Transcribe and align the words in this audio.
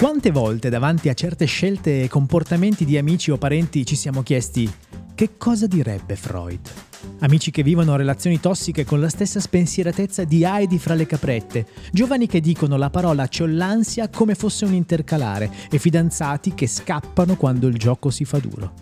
Quante 0.00 0.30
volte 0.30 0.70
davanti 0.70 1.10
a 1.10 1.14
certe 1.14 1.44
scelte 1.44 2.02
e 2.02 2.08
comportamenti 2.08 2.86
di 2.86 2.96
amici 2.96 3.30
o 3.30 3.36
parenti 3.36 3.84
ci 3.84 3.96
siamo 3.96 4.22
chiesti 4.22 4.66
che 5.14 5.36
cosa 5.36 5.66
direbbe 5.66 6.16
Freud? 6.16 6.70
Amici 7.18 7.50
che 7.50 7.62
vivono 7.62 7.96
relazioni 7.96 8.40
tossiche 8.40 8.86
con 8.86 8.98
la 8.98 9.10
stessa 9.10 9.40
spensieratezza 9.40 10.24
di 10.24 10.42
Heidi 10.42 10.78
fra 10.78 10.94
le 10.94 11.04
caprette, 11.04 11.66
giovani 11.92 12.26
che 12.26 12.40
dicono 12.40 12.78
la 12.78 12.88
parola 12.88 13.28
c'ho 13.28 13.44
l'ansia 13.44 14.08
come 14.08 14.34
fosse 14.34 14.64
un 14.64 14.72
intercalare 14.72 15.50
e 15.70 15.76
fidanzati 15.76 16.54
che 16.54 16.66
scappano 16.66 17.36
quando 17.36 17.66
il 17.66 17.76
gioco 17.76 18.08
si 18.08 18.24
fa 18.24 18.38
duro. 18.38 18.72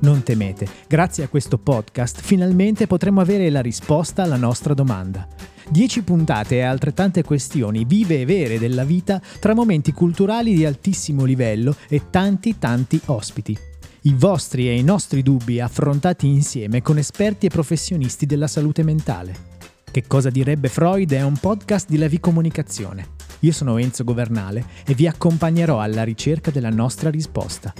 Non 0.00 0.24
temete, 0.24 0.66
grazie 0.88 1.22
a 1.22 1.28
questo 1.28 1.56
podcast 1.56 2.20
finalmente 2.20 2.88
potremo 2.88 3.20
avere 3.20 3.48
la 3.48 3.60
risposta 3.60 4.24
alla 4.24 4.34
nostra 4.34 4.74
domanda. 4.74 5.53
10 5.68 6.02
puntate 6.02 6.56
e 6.56 6.62
altrettante 6.62 7.22
questioni 7.22 7.84
vive 7.84 8.20
e 8.20 8.24
vere 8.24 8.58
della 8.58 8.84
vita 8.84 9.20
tra 9.38 9.54
momenti 9.54 9.92
culturali 9.92 10.54
di 10.54 10.64
altissimo 10.64 11.24
livello 11.24 11.74
e 11.88 12.10
tanti 12.10 12.58
tanti 12.58 13.00
ospiti. 13.06 13.56
I 14.02 14.14
vostri 14.14 14.68
e 14.68 14.76
i 14.76 14.82
nostri 14.82 15.22
dubbi 15.22 15.60
affrontati 15.60 16.26
insieme 16.26 16.82
con 16.82 16.98
esperti 16.98 17.46
e 17.46 17.50
professionisti 17.50 18.26
della 18.26 18.46
salute 18.46 18.82
mentale. 18.82 19.52
Che 19.90 20.06
cosa 20.06 20.28
direbbe 20.28 20.68
Freud 20.68 21.12
è 21.12 21.22
un 21.22 21.38
podcast 21.38 21.88
di 21.88 21.96
Levi 21.96 22.20
Comunicazione. 22.20 23.12
Io 23.40 23.52
sono 23.52 23.78
Enzo 23.78 24.04
Governale 24.04 24.64
e 24.84 24.94
vi 24.94 25.06
accompagnerò 25.06 25.80
alla 25.80 26.02
ricerca 26.02 26.50
della 26.50 26.70
nostra 26.70 27.10
risposta. 27.10 27.72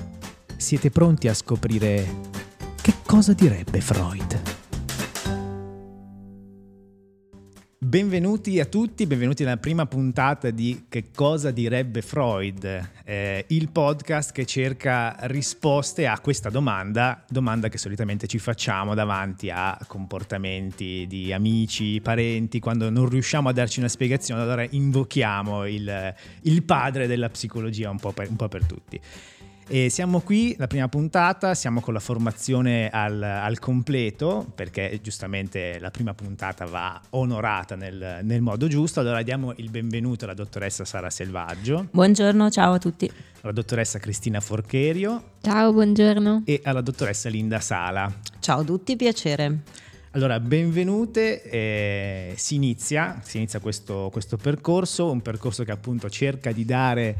Siete 0.56 0.90
pronti 0.90 1.28
a 1.28 1.34
scoprire 1.34 2.32
che 2.80 2.94
cosa 3.04 3.32
direbbe 3.32 3.80
Freud? 3.80 4.53
Benvenuti 7.84 8.58
a 8.60 8.64
tutti, 8.64 9.06
benvenuti 9.06 9.42
alla 9.42 9.58
prima 9.58 9.84
puntata 9.84 10.48
di 10.48 10.86
Che 10.88 11.10
cosa 11.14 11.50
direbbe 11.50 12.00
Freud, 12.00 12.92
eh, 13.04 13.44
il 13.48 13.68
podcast 13.68 14.32
che 14.32 14.46
cerca 14.46 15.14
risposte 15.24 16.06
a 16.06 16.18
questa 16.18 16.48
domanda, 16.48 17.22
domanda 17.28 17.68
che 17.68 17.76
solitamente 17.76 18.26
ci 18.26 18.38
facciamo 18.38 18.94
davanti 18.94 19.50
a 19.50 19.78
comportamenti 19.86 21.04
di 21.06 21.30
amici, 21.30 22.00
parenti, 22.00 22.58
quando 22.58 22.88
non 22.88 23.06
riusciamo 23.06 23.50
a 23.50 23.52
darci 23.52 23.80
una 23.80 23.88
spiegazione, 23.88 24.40
allora 24.40 24.66
invochiamo 24.68 25.66
il, 25.66 26.14
il 26.40 26.62
padre 26.62 27.06
della 27.06 27.28
psicologia 27.28 27.90
un 27.90 27.98
po' 27.98 28.12
per, 28.12 28.30
un 28.30 28.36
po 28.36 28.48
per 28.48 28.64
tutti. 28.64 28.98
E 29.66 29.88
siamo 29.88 30.20
qui, 30.20 30.54
la 30.58 30.66
prima 30.66 30.88
puntata, 30.88 31.54
siamo 31.54 31.80
con 31.80 31.94
la 31.94 32.00
formazione 32.00 32.90
al, 32.90 33.22
al 33.22 33.58
completo, 33.58 34.46
perché 34.54 35.00
giustamente 35.02 35.78
la 35.80 35.90
prima 35.90 36.12
puntata 36.12 36.66
va 36.66 37.00
onorata 37.10 37.74
nel, 37.74 38.20
nel, 38.22 38.42
modo 38.42 38.68
giusto. 38.68 39.00
Allora 39.00 39.22
diamo 39.22 39.54
il 39.56 39.70
benvenuto 39.70 40.26
alla 40.26 40.34
dottoressa 40.34 40.84
Sara 40.84 41.08
Selvaggio. 41.08 41.88
Buongiorno, 41.90 42.50
ciao 42.50 42.74
a 42.74 42.78
tutti. 42.78 43.10
Alla 43.40 43.52
dottoressa 43.52 43.98
Cristina 43.98 44.40
Forcherio. 44.40 45.30
Ciao, 45.40 45.72
buongiorno. 45.72 46.42
E 46.44 46.60
alla 46.62 46.82
dottoressa 46.82 47.30
Linda 47.30 47.60
Sala. 47.60 48.12
Ciao 48.40 48.60
a 48.60 48.64
tutti, 48.64 48.96
piacere. 48.96 49.60
Allora, 50.10 50.38
benvenute, 50.40 51.42
eh, 51.42 52.34
si 52.36 52.54
inizia, 52.54 53.20
si 53.24 53.38
inizia 53.38 53.60
questo, 53.60 54.10
questo 54.12 54.36
percorso, 54.36 55.10
un 55.10 55.22
percorso 55.22 55.64
che 55.64 55.72
appunto 55.72 56.08
cerca 56.10 56.52
di 56.52 56.64
dare 56.64 57.16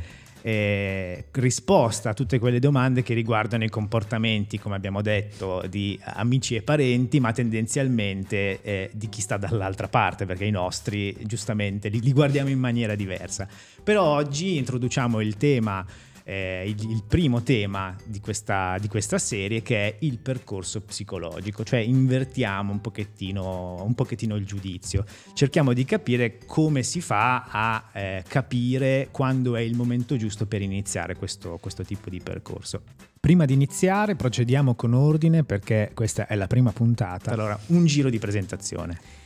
eh, 0.47 1.25
risposta 1.31 2.11
a 2.11 2.13
tutte 2.13 2.39
quelle 2.39 2.59
domande 2.59 3.03
che 3.03 3.15
riguardano 3.15 3.65
i 3.65 3.71
comportamenti, 3.71 4.59
come 4.59 4.77
abbiamo 4.77 5.01
detto, 5.01 5.65
di 5.71 5.99
amici 6.03 6.55
e 6.55 6.61
parenti, 6.61 7.19
ma 7.19 7.33
tendenzialmente 7.33 8.61
eh, 8.61 8.91
di 8.93 9.09
chi 9.09 9.23
sta 9.23 9.39
dall'altra 9.39 9.89
parte, 9.89 10.27
perché 10.27 10.45
i 10.45 10.51
nostri 10.51 11.17
giustamente 11.23 11.89
li, 11.89 11.99
li 12.03 12.13
guardiamo 12.13 12.51
in 12.51 12.59
maniera 12.59 12.95
diversa. 12.95 13.49
Però 13.83 14.05
oggi 14.05 14.59
introduciamo 14.59 15.23
il 15.23 15.39
tema 15.39 15.83
eh, 16.25 16.65
il, 16.67 16.91
il, 16.91 17.05
primo 17.07 17.43
tema 17.43 17.95
di 18.05 18.19
questa, 18.19 18.77
di 18.81 18.89
questa, 18.89 19.19
serie 19.19 19.63
che 19.63 19.87
è 19.87 19.97
il 20.01 20.19
percorso 20.19 20.81
psicologico, 20.81 21.65
cioè 21.65 21.81
invertiamo 21.81 22.73
un 22.73 22.81
pochettino, 22.81 23.83
un 23.85 23.95
pochettino 23.95 24.35
il 24.35 24.47
giudizio, 24.47 25.05
cerchiamo 25.35 25.75
di 25.75 25.85
capire 25.85 26.39
come 26.47 26.83
si 26.83 27.01
fa 27.01 27.45
a 27.51 27.91
eh, 27.93 28.25
capire 28.27 29.09
quando 29.11 29.55
è 29.55 29.61
il 29.61 29.77
momento 29.77 30.17
giusto 30.17 30.47
per 30.47 30.63
iniziare 30.63 31.15
questo, 31.15 31.59
questo 31.61 31.85
tipo 31.85 32.09
di 32.09 32.21
percorso. 32.21 32.83
Prima 33.21 33.45
di 33.45 33.55
iniziare 33.55 34.17
procediamo 34.17 34.75
con 34.75 34.93
ordine 34.93 35.45
perché 35.45 35.93
questa 35.95 36.27
è 36.27 36.35
la 36.35 36.47
prima 36.47 36.73
puntata, 36.73 37.33
allora 37.33 37.59
un 37.69 37.85
giro 37.87 38.11
di 38.11 38.19
presentazione. 38.19 39.24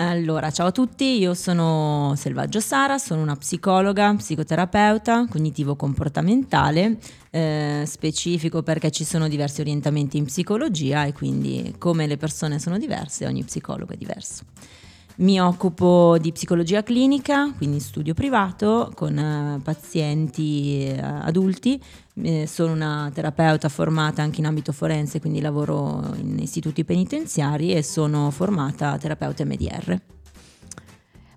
Allora, 0.00 0.52
ciao 0.52 0.68
a 0.68 0.70
tutti, 0.70 1.18
io 1.18 1.34
sono 1.34 2.12
Selvaggio 2.14 2.60
Sara, 2.60 2.98
sono 2.98 3.20
una 3.20 3.34
psicologa, 3.34 4.14
psicoterapeuta 4.14 5.26
cognitivo-comportamentale, 5.28 6.98
eh, 7.30 7.82
specifico 7.84 8.62
perché 8.62 8.92
ci 8.92 9.02
sono 9.02 9.26
diversi 9.26 9.60
orientamenti 9.60 10.16
in 10.16 10.26
psicologia 10.26 11.04
e 11.04 11.12
quindi 11.12 11.74
come 11.78 12.06
le 12.06 12.16
persone 12.16 12.60
sono 12.60 12.78
diverse, 12.78 13.26
ogni 13.26 13.42
psicologo 13.42 13.92
è 13.92 13.96
diverso. 13.96 14.44
Mi 15.18 15.40
occupo 15.40 16.16
di 16.20 16.30
psicologia 16.30 16.84
clinica, 16.84 17.52
quindi 17.56 17.80
studio 17.80 18.14
privato 18.14 18.92
con 18.94 19.16
uh, 19.16 19.60
pazienti 19.60 20.94
uh, 20.96 21.00
adulti. 21.02 21.82
Eh, 22.22 22.46
sono 22.46 22.72
una 22.72 23.10
terapeuta 23.12 23.68
formata 23.68 24.22
anche 24.22 24.38
in 24.38 24.46
ambito 24.46 24.70
forense, 24.70 25.18
quindi 25.18 25.40
lavoro 25.40 26.14
in 26.18 26.38
istituti 26.38 26.84
penitenziari 26.84 27.72
e 27.72 27.82
sono 27.82 28.30
formata 28.30 28.96
terapeuta 28.96 29.44
MDR. 29.44 30.00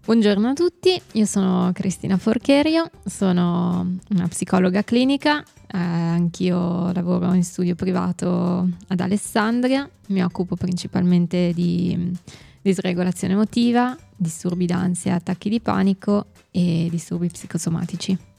Buongiorno 0.04 0.50
a 0.50 0.54
tutti, 0.54 1.00
io 1.12 1.26
sono 1.26 1.70
Cristina 1.74 2.18
Forcherio, 2.18 2.90
sono 3.06 3.98
una 4.10 4.28
psicologa 4.28 4.84
clinica, 4.84 5.42
eh, 5.42 5.78
anch'io 5.78 6.92
lavoro 6.92 7.32
in 7.34 7.44
studio 7.44 7.76
privato 7.76 8.68
ad 8.88 9.00
Alessandria, 9.00 9.88
mi 10.08 10.24
occupo 10.24 10.56
principalmente 10.56 11.52
di 11.54 12.18
disregolazione 12.64 13.34
emotiva, 13.34 13.96
disturbi 14.16 14.66
d'ansia, 14.66 15.14
attacchi 15.14 15.50
di 15.50 15.62
panico 15.62 16.30
e 16.50 16.88
disturbi 16.90 17.28
psicosomatici. 17.28 18.31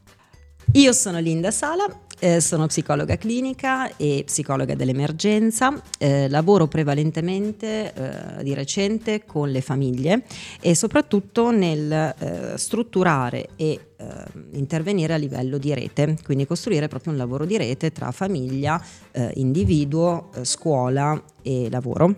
Io 0.75 0.93
sono 0.95 1.19
Linda 1.19 1.51
Sala, 1.51 1.85
eh, 2.19 2.41
sono 2.41 2.67
psicologa 2.67 3.19
clinica 3.19 3.95
e 3.99 4.23
psicologa 4.25 4.75
dell'emergenza, 4.75 5.79
eh, 5.99 6.31
lavoro 6.31 6.67
prevalentemente 6.67 7.93
eh, 7.93 8.43
di 8.43 8.55
recente 8.55 9.27
con 9.27 9.51
le 9.51 9.61
famiglie 9.61 10.25
e 10.63 10.75
soprattutto 10.75 11.51
nel 11.51 11.93
eh, 11.93 12.57
strutturare 12.57 13.51
e 13.57 13.89
eh, 13.97 14.07
intervenire 14.53 15.13
a 15.13 15.19
livello 15.19 15.59
di 15.59 15.75
rete, 15.75 16.17
quindi 16.25 16.47
costruire 16.47 16.89
proprio 16.89 17.13
un 17.13 17.19
lavoro 17.19 17.45
di 17.45 17.59
rete 17.59 17.93
tra 17.93 18.11
famiglia, 18.11 18.83
eh, 19.11 19.31
individuo, 19.35 20.31
scuola 20.41 21.23
e 21.43 21.69
lavoro. 21.71 22.15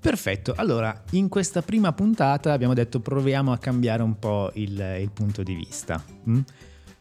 Perfetto, 0.00 0.54
allora 0.56 1.04
in 1.10 1.28
questa 1.28 1.60
prima 1.60 1.92
puntata 1.92 2.54
abbiamo 2.54 2.72
detto 2.72 3.00
proviamo 3.00 3.52
a 3.52 3.58
cambiare 3.58 4.02
un 4.02 4.18
po' 4.18 4.50
il, 4.54 4.96
il 5.00 5.10
punto 5.12 5.42
di 5.42 5.54
vista. 5.54 6.02
Mm? 6.26 6.40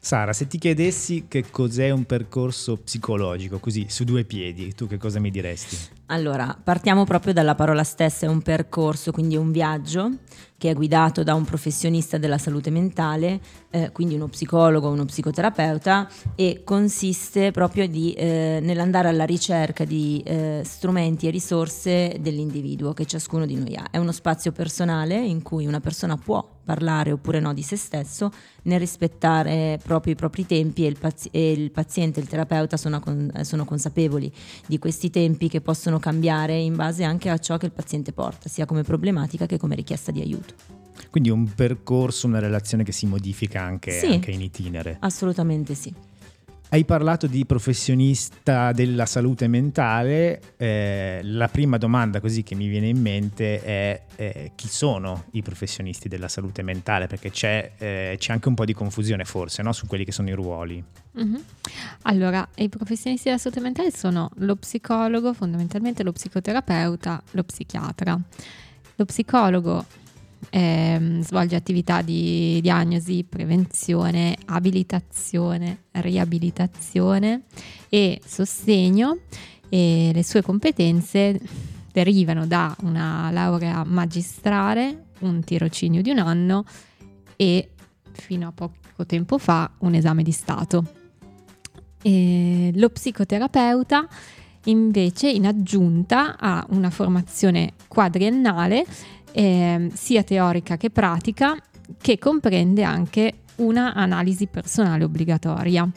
Sara, 0.03 0.33
se 0.33 0.47
ti 0.47 0.57
chiedessi 0.57 1.25
che 1.27 1.51
cos'è 1.51 1.91
un 1.91 2.05
percorso 2.05 2.75
psicologico, 2.77 3.59
così 3.59 3.85
su 3.87 4.03
due 4.03 4.23
piedi, 4.23 4.73
tu 4.73 4.87
che 4.87 4.97
cosa 4.97 5.19
mi 5.19 5.29
diresti? 5.29 5.77
Allora, 6.07 6.57
partiamo 6.61 7.03
proprio 7.03 7.33
dalla 7.33 7.53
parola 7.53 7.83
stessa, 7.83 8.25
è 8.25 8.29
un 8.29 8.41
percorso, 8.41 9.11
quindi 9.11 9.35
è 9.35 9.37
un 9.37 9.51
viaggio 9.51 10.09
che 10.61 10.69
è 10.69 10.73
guidato 10.75 11.23
da 11.23 11.33
un 11.33 11.43
professionista 11.43 12.19
della 12.19 12.37
salute 12.37 12.69
mentale, 12.69 13.41
eh, 13.71 13.89
quindi 13.91 14.13
uno 14.13 14.27
psicologo 14.27 14.89
o 14.89 14.91
uno 14.91 15.05
psicoterapeuta, 15.05 16.07
e 16.35 16.61
consiste 16.63 17.49
proprio 17.49 17.87
di, 17.87 18.13
eh, 18.13 18.59
nell'andare 18.61 19.07
alla 19.07 19.23
ricerca 19.23 19.85
di 19.85 20.21
eh, 20.23 20.61
strumenti 20.63 21.25
e 21.25 21.31
risorse 21.31 22.17
dell'individuo 22.19 22.93
che 22.93 23.07
ciascuno 23.07 23.47
di 23.47 23.55
noi 23.55 23.75
ha. 23.75 23.87
È 23.89 23.97
uno 23.97 24.11
spazio 24.11 24.51
personale 24.51 25.17
in 25.17 25.41
cui 25.41 25.65
una 25.65 25.79
persona 25.79 26.15
può 26.15 26.47
parlare 26.63 27.11
oppure 27.11 27.39
no 27.39 27.53
di 27.55 27.63
se 27.63 27.75
stesso, 27.75 28.31
nel 28.63 28.79
rispettare 28.79 29.79
proprio 29.83 30.13
i 30.13 30.15
propri 30.15 30.45
tempi 30.45 30.85
e 30.85 30.89
il, 30.89 30.97
pazi- 30.99 31.29
e 31.31 31.51
il 31.51 31.71
paziente 31.71 32.19
e 32.19 32.23
il 32.23 32.29
terapeuta 32.29 32.77
sono, 32.77 32.99
con- 32.99 33.31
sono 33.41 33.65
consapevoli 33.65 34.31
di 34.67 34.77
questi 34.77 35.09
tempi 35.09 35.49
che 35.49 35.59
possono 35.59 35.97
cambiare 35.97 36.55
in 36.57 36.75
base 36.75 37.03
anche 37.03 37.29
a 37.29 37.39
ciò 37.39 37.57
che 37.57 37.65
il 37.65 37.71
paziente 37.71 38.13
porta, 38.13 38.47
sia 38.47 38.65
come 38.65 38.83
problematica 38.83 39.47
che 39.47 39.57
come 39.57 39.73
richiesta 39.75 40.11
di 40.11 40.21
aiuto. 40.21 40.50
Quindi 41.09 41.29
un 41.29 41.53
percorso, 41.53 42.27
una 42.27 42.39
relazione 42.39 42.83
che 42.83 42.91
si 42.91 43.05
modifica 43.05 43.61
anche, 43.61 43.91
sì, 43.91 44.05
anche 44.07 44.31
in 44.31 44.41
itinere. 44.41 44.97
Assolutamente 44.99 45.73
sì. 45.73 45.93
Hai 46.73 46.85
parlato 46.85 47.27
di 47.27 47.45
professionista 47.45 48.71
della 48.71 49.05
salute 49.05 49.49
mentale, 49.49 50.39
eh, 50.55 51.19
la 51.21 51.49
prima 51.49 51.77
domanda 51.77 52.21
così 52.21 52.43
che 52.43 52.55
mi 52.55 52.67
viene 52.67 52.87
in 52.87 53.01
mente 53.01 53.61
è 53.61 54.03
eh, 54.15 54.51
chi 54.55 54.69
sono 54.69 55.25
i 55.31 55.41
professionisti 55.41 56.07
della 56.07 56.29
salute 56.29 56.61
mentale, 56.61 57.07
perché 57.07 57.29
c'è, 57.29 57.73
eh, 57.77 58.15
c'è 58.17 58.31
anche 58.31 58.47
un 58.47 58.53
po' 58.53 58.63
di 58.63 58.71
confusione 58.71 59.25
forse 59.25 59.61
no? 59.63 59.73
su 59.73 59.85
quelli 59.85 60.05
che 60.05 60.13
sono 60.13 60.29
i 60.29 60.31
ruoli. 60.31 60.81
Mm-hmm. 61.19 61.41
Allora, 62.03 62.47
i 62.55 62.69
professionisti 62.69 63.25
della 63.25 63.37
salute 63.37 63.59
mentale 63.59 63.91
sono 63.91 64.29
lo 64.35 64.55
psicologo, 64.55 65.33
fondamentalmente 65.33 66.03
lo 66.03 66.13
psicoterapeuta, 66.13 67.21
lo 67.31 67.43
psichiatra. 67.43 68.17
Lo 68.95 69.05
psicologo 69.05 69.85
eh, 70.49 71.19
svolge 71.21 71.55
attività 71.55 72.01
di 72.01 72.59
diagnosi, 72.61 73.23
prevenzione, 73.23 74.37
abilitazione, 74.45 75.83
riabilitazione 75.91 77.43
e 77.89 78.21
sostegno 78.25 79.19
e 79.69 80.11
le 80.13 80.23
sue 80.23 80.41
competenze 80.41 81.39
derivano 81.91 82.45
da 82.47 82.75
una 82.81 83.29
laurea 83.31 83.83
magistrale, 83.85 85.05
un 85.19 85.43
tirocinio 85.43 86.01
di 86.01 86.09
un 86.09 86.19
anno 86.19 86.65
e 87.35 87.69
fino 88.11 88.47
a 88.47 88.51
poco 88.51 89.05
tempo 89.05 89.37
fa 89.37 89.71
un 89.79 89.93
esame 89.93 90.23
di 90.23 90.31
Stato. 90.31 90.85
E 92.01 92.71
lo 92.73 92.89
psicoterapeuta 92.89 94.07
invece 94.65 95.29
in 95.29 95.45
aggiunta 95.47 96.37
ha 96.37 96.65
una 96.69 96.89
formazione 96.89 97.73
quadriennale 97.87 98.85
eh, 99.31 99.89
sia 99.93 100.23
teorica 100.23 100.77
che 100.77 100.89
pratica 100.89 101.57
che 101.99 102.17
comprende 102.17 102.83
anche 102.83 103.33
una 103.57 103.93
analisi 103.93 104.47
personale 104.47 105.03
obbligatoria 105.03 105.89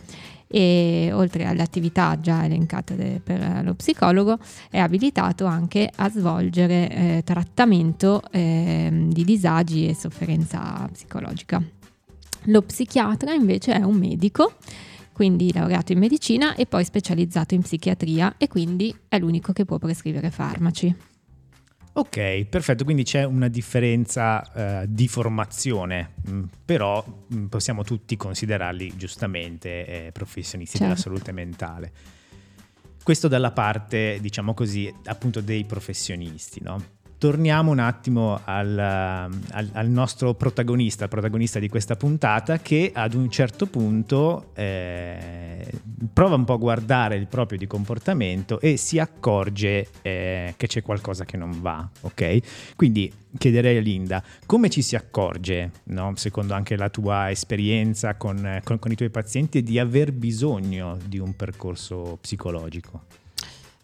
e 0.47 1.11
oltre 1.13 1.47
alle 1.47 1.63
attività 1.63 2.19
già 2.21 2.45
elencate 2.45 3.21
per 3.25 3.63
lo 3.65 3.75
psicologo 3.75 4.39
è 4.71 4.79
abilitato 4.79 5.47
anche 5.47 5.91
a 5.95 6.09
svolgere 6.11 6.91
eh, 6.91 7.23
trattamento 7.25 8.23
eh, 8.31 9.07
di 9.09 9.25
disagi 9.25 9.89
e 9.89 9.95
sofferenza 9.95 10.89
psicologica. 10.93 11.63
Lo 12.49 12.63
psichiatra 12.63 13.33
invece 13.33 13.73
è 13.75 13.83
un 13.83 13.97
medico 13.97 14.55
quindi 15.13 15.53
laureato 15.53 15.93
in 15.93 16.01
medicina 16.01 16.55
e 16.55 16.67
poi 16.67 16.85
specializzato 16.85 17.55
in 17.55 17.63
psichiatria 17.63 18.35
e 18.37 18.49
quindi 18.49 18.95
è 19.09 19.19
l'unico 19.19 19.53
che 19.53 19.65
può 19.65 19.79
prescrivere 19.79 20.31
farmaci. 20.31 21.14
Ok, 21.97 22.47
perfetto, 22.47 22.83
quindi 22.83 23.05
c'è 23.05 23.23
una 23.23 23.47
differenza 23.47 24.43
uh, 24.83 24.87
di 24.89 25.07
formazione, 25.07 26.15
mh, 26.25 26.33
mm, 26.33 26.45
però 26.65 27.05
mh, 27.07 27.37
mm, 27.37 27.47
possiamo 27.47 27.85
tutti 27.85 28.17
considerarli 28.17 28.97
giustamente 28.97 29.87
eh, 29.87 30.13
professionisti 30.13 30.77
certo. 30.79 30.93
della 30.93 31.01
salute 31.01 31.31
mentale. 31.31 31.93
Questo 33.01 33.29
dalla 33.29 33.53
parte, 33.53 34.19
diciamo 34.21 34.55
così, 34.55 34.93
appunto 35.05 35.41
dei 35.41 35.65
professionisti, 35.65 36.61
no? 36.63 36.83
Torniamo 37.25 37.71
un 37.71 37.79
attimo 37.79 38.39
al, 38.45 38.79
al, 38.79 39.71
al, 39.73 39.89
nostro 39.89 40.35
protagonista, 40.35 41.05
il 41.05 41.09
protagonista 41.09 41.59
di 41.59 41.71
questa 41.71 41.97
puntata, 41.97 42.59
che 42.59 42.91
ad 42.93 43.15
un 43.15 43.31
certo 43.31 43.65
punto 43.65 44.51
eh, 44.53 45.67
prova 46.13 46.35
un 46.35 46.45
po' 46.45 46.53
a 46.53 46.57
guardare 46.59 47.17
il 47.17 47.27
proprio 47.27 47.57
di 47.57 47.67
comportamento 47.67 48.61
e 48.61 48.77
si 48.77 48.99
accorge 48.99 49.89
eh, 50.03 50.53
che 50.55 50.67
c'è 50.67 50.83
qualcosa 50.83 51.25
che 51.25 51.39
non 51.39 51.63
va, 51.63 51.89
ok? 52.03 52.75
Quindi 52.77 53.11
chiederei 53.39 53.79
a 53.79 53.81
Linda, 53.81 54.23
come 54.45 54.69
ci 54.69 54.83
si 54.83 54.95
accorge, 54.95 55.71
no? 55.85 56.13
secondo 56.17 56.53
anche 56.53 56.77
la 56.77 56.91
tua 56.91 57.31
esperienza 57.31 58.17
con, 58.17 58.61
con, 58.63 58.79
con 58.79 58.93
i 58.93 58.97
tuoi 58.97 59.09
pazienti, 59.09 59.63
di 59.63 59.79
aver 59.79 60.13
bisogno 60.13 60.99
di 61.03 61.19
un 61.19 61.35
percorso 61.35 62.19
psicologico? 62.21 63.24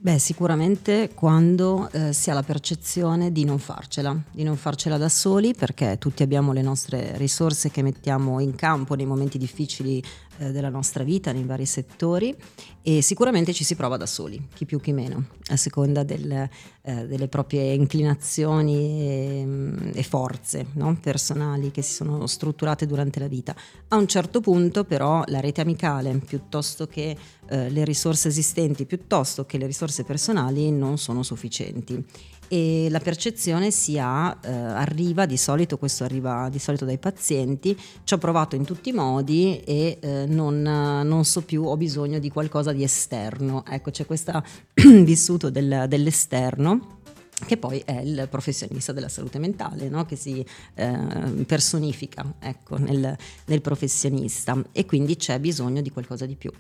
Beh, 0.03 0.19
sicuramente 0.19 1.11
quando 1.13 1.91
eh, 1.93 2.15
si 2.15 2.31
ha 2.31 2.33
la 2.33 2.43
percezione 2.43 3.33
di 3.33 3.45
non 3.45 3.59
farcela, 3.59 4.19
di 4.31 4.45
non 4.45 4.57
farcela 4.57 4.97
da 4.97 5.11
soli, 5.11 5.53
perché 5.53 5.99
tutti 5.99 6.23
abbiamo 6.23 6.55
le 6.55 6.63
nostre 6.63 7.19
risorse 7.19 7.71
che 7.71 7.83
mettiamo 7.83 8.41
in 8.41 8.55
campo 8.55 8.95
nei 8.95 9.05
momenti 9.05 9.37
difficili 9.37 10.03
eh, 10.41 10.53
della 10.53 10.71
nostra 10.71 11.05
vita, 11.05 11.33
nei 11.33 11.45
vari 11.45 11.67
settori 11.67 12.35
e 12.81 13.03
sicuramente 13.03 13.53
ci 13.53 13.63
si 13.63 13.75
prova 13.75 13.99
da 13.99 14.07
soli, 14.07 14.49
chi 14.55 14.65
più 14.65 14.81
chi 14.81 14.93
meno, 14.93 15.27
a 15.49 15.57
seconda 15.57 16.03
del, 16.03 16.49
eh, 16.81 17.07
delle 17.07 17.29
proprie 17.29 17.75
inclinazioni 17.75 19.03
e, 19.03 19.49
e 19.93 20.03
forze 20.03 20.67
no? 20.73 20.97
personali 20.99 21.71
che 21.71 21.83
si 21.83 21.93
sono 21.93 22.27
strutturate 22.27 22.87
durante 22.87 23.21
la 23.21 23.29
vita. 23.29 23.55
A 23.89 23.97
un 23.97 24.07
certo 24.07 24.41
punto 24.41 24.85
però 24.85 25.23
la 25.27 25.41
rete 25.41 25.61
amicale, 25.61 26.17
piuttosto 26.25 26.87
che 26.87 27.15
eh, 27.49 27.69
le 27.69 27.85
risorse 27.85 28.29
esistenti, 28.29 28.87
piuttosto 28.87 29.45
che 29.45 29.59
le 29.59 29.67
risorse 29.67 30.05
personali, 30.05 30.71
non 30.71 30.97
sono 30.97 31.23
sufficienti 31.23 32.03
e 32.53 32.89
la 32.91 32.99
percezione 32.99 33.71
si 33.71 33.97
ha, 33.97 34.37
eh, 34.43 34.51
arriva 34.51 35.25
di 35.25 35.37
solito, 35.37 35.79
questo 35.79 36.03
arriva 36.03 36.49
di 36.51 36.59
solito 36.59 36.85
dai 36.85 36.99
pazienti, 36.99 37.79
ci 38.03 38.13
ho 38.13 38.19
provato 38.19 38.57
in 38.57 38.65
tutti 38.65 38.89
i 38.89 38.93
modi 38.93 39.61
e 39.61 39.99
eh, 40.01 40.27
non, 40.27 40.61
non, 40.61 41.25
so 41.25 41.43
più, 41.43 41.63
ho 41.63 41.77
bisogno 41.77 42.19
di 42.19 42.29
qualcosa 42.29 42.73
di 42.73 42.83
esterno. 42.83 43.65
Ecco, 43.65 43.93
c'è 43.93 44.05
questo 44.05 44.43
vissuto 44.75 45.49
del, 45.49 45.85
dell'esterno 45.87 46.99
che 47.47 47.57
poi 47.57 47.81
è 47.85 48.01
il 48.01 48.27
professionista 48.29 48.91
della 48.91 49.09
salute 49.09 49.39
mentale, 49.39 49.89
no? 49.89 50.05
che 50.05 50.17
si 50.17 50.45
eh, 50.75 51.45
personifica 51.47 52.35
ecco, 52.41 52.79
nel, 52.79 53.17
nel 53.45 53.61
professionista 53.61 54.61
e 54.73 54.87
quindi 54.87 55.15
c'è 55.15 55.39
bisogno 55.39 55.83
di 55.83 55.91
qualcosa 55.91 56.27
di 56.27 56.35
più. 56.35 56.51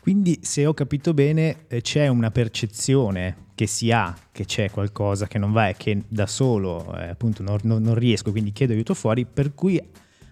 Quindi 0.00 0.38
se 0.42 0.64
ho 0.64 0.74
capito 0.74 1.12
bene 1.12 1.64
eh, 1.66 1.80
c'è 1.80 2.06
una 2.06 2.30
percezione 2.30 3.45
che 3.56 3.66
si 3.66 3.90
ha 3.90 4.14
che 4.30 4.44
c'è 4.44 4.70
qualcosa 4.70 5.26
che 5.26 5.38
non 5.38 5.50
va 5.50 5.68
e 5.68 5.76
che 5.76 6.02
da 6.06 6.26
solo 6.26 6.94
eh, 6.94 7.08
appunto 7.08 7.42
non, 7.42 7.58
non, 7.62 7.82
non, 7.82 7.94
riesco, 7.94 8.30
quindi 8.30 8.52
chiedo 8.52 8.74
aiuto 8.74 8.92
fuori, 8.92 9.24
per 9.24 9.54
cui 9.54 9.82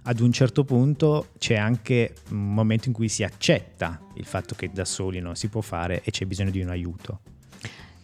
ad 0.03 0.21
un 0.21 0.31
certo 0.31 0.63
punto 0.65 1.29
c'è 1.39 1.57
anche 1.57 2.15
un 2.29 2.53
momento 2.53 2.89
in 2.89 2.95
cui 2.95 3.09
si 3.09 3.25
accetta 3.25 3.99
il 4.17 4.27
fatto 4.27 4.55
che 4.55 4.71
da 4.71 4.85
soli 4.85 5.21
non 5.21 5.37
si 5.37 5.49
può 5.49 5.63
fare 5.63 6.03
e 6.05 6.11
c'è 6.11 6.27
bisogno 6.27 6.51
di 6.51 6.61
un 6.61 6.69
aiuto. 6.69 7.21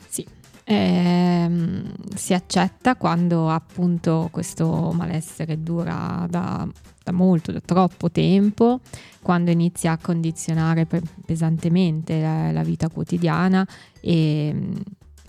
Sì, 0.08 0.26
ehm, 0.64 1.92
si 2.14 2.32
accetta 2.32 2.96
quando 2.96 3.50
appunto 3.50 4.28
questo 4.32 4.90
malessere 4.94 5.62
dura 5.62 6.26
da 6.30 6.66
molto, 7.12 7.52
da 7.52 7.60
troppo 7.60 8.10
tempo, 8.10 8.80
quando 9.20 9.50
inizia 9.50 9.92
a 9.92 9.98
condizionare 10.00 10.86
pesantemente 11.26 12.20
la, 12.20 12.52
la 12.52 12.62
vita 12.62 12.88
quotidiana 12.88 13.66
e, 14.00 14.54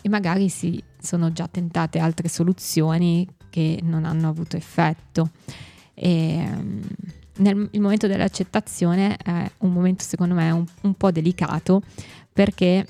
e 0.02 0.10
magari 0.10 0.50
si 0.50 0.82
sono 1.00 1.32
già 1.32 1.48
tentate 1.48 2.00
altre 2.00 2.28
soluzioni 2.28 3.28
che 3.50 3.80
non 3.84 4.06
hanno 4.06 4.30
avuto 4.30 4.58
effetto. 4.58 5.32
E, 5.94 6.50
nel, 7.38 7.70
il 7.72 7.82
momento 7.82 8.08
dell'accettazione 8.08 9.18
è 9.18 9.52
un 9.60 9.72
momento 9.72 10.04
secondo 10.04 10.34
me 10.34 10.52
un, 10.52 10.66
un 10.82 10.94
po' 10.96 11.12
delicato 11.12 11.82
perché 12.32 12.86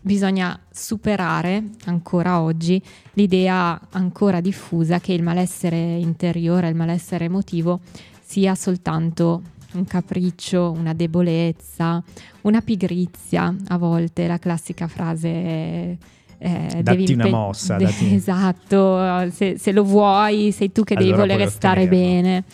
bisogna 0.00 0.58
superare 0.70 1.70
ancora 1.86 2.40
oggi 2.40 2.82
l'idea 3.12 3.78
ancora 3.90 4.40
diffusa 4.40 5.00
che 5.00 5.12
il 5.12 5.22
malessere 5.22 5.96
interiore, 5.96 6.68
il 6.68 6.74
malessere 6.74 7.26
emotivo 7.26 7.80
sia 8.20 8.54
soltanto 8.54 9.42
un 9.72 9.84
capriccio, 9.84 10.70
una 10.70 10.94
debolezza, 10.94 12.02
una 12.42 12.62
pigrizia, 12.62 13.54
a 13.68 13.76
volte 13.76 14.26
la 14.26 14.38
classica 14.38 14.88
frase 14.88 15.98
eh, 16.38 16.82
datti 16.82 17.12
una 17.12 17.28
mossa. 17.28 17.76
De- 17.76 17.84
datti... 17.84 18.14
Esatto, 18.14 19.30
se, 19.30 19.58
se, 19.58 19.72
lo 19.72 19.84
vuoi 19.84 20.52
sei 20.52 20.72
tu 20.72 20.84
che 20.84 20.94
allora 20.94 21.10
devi 21.10 21.20
volere 21.20 21.50
stare 21.50 21.88
bene. 21.88 22.44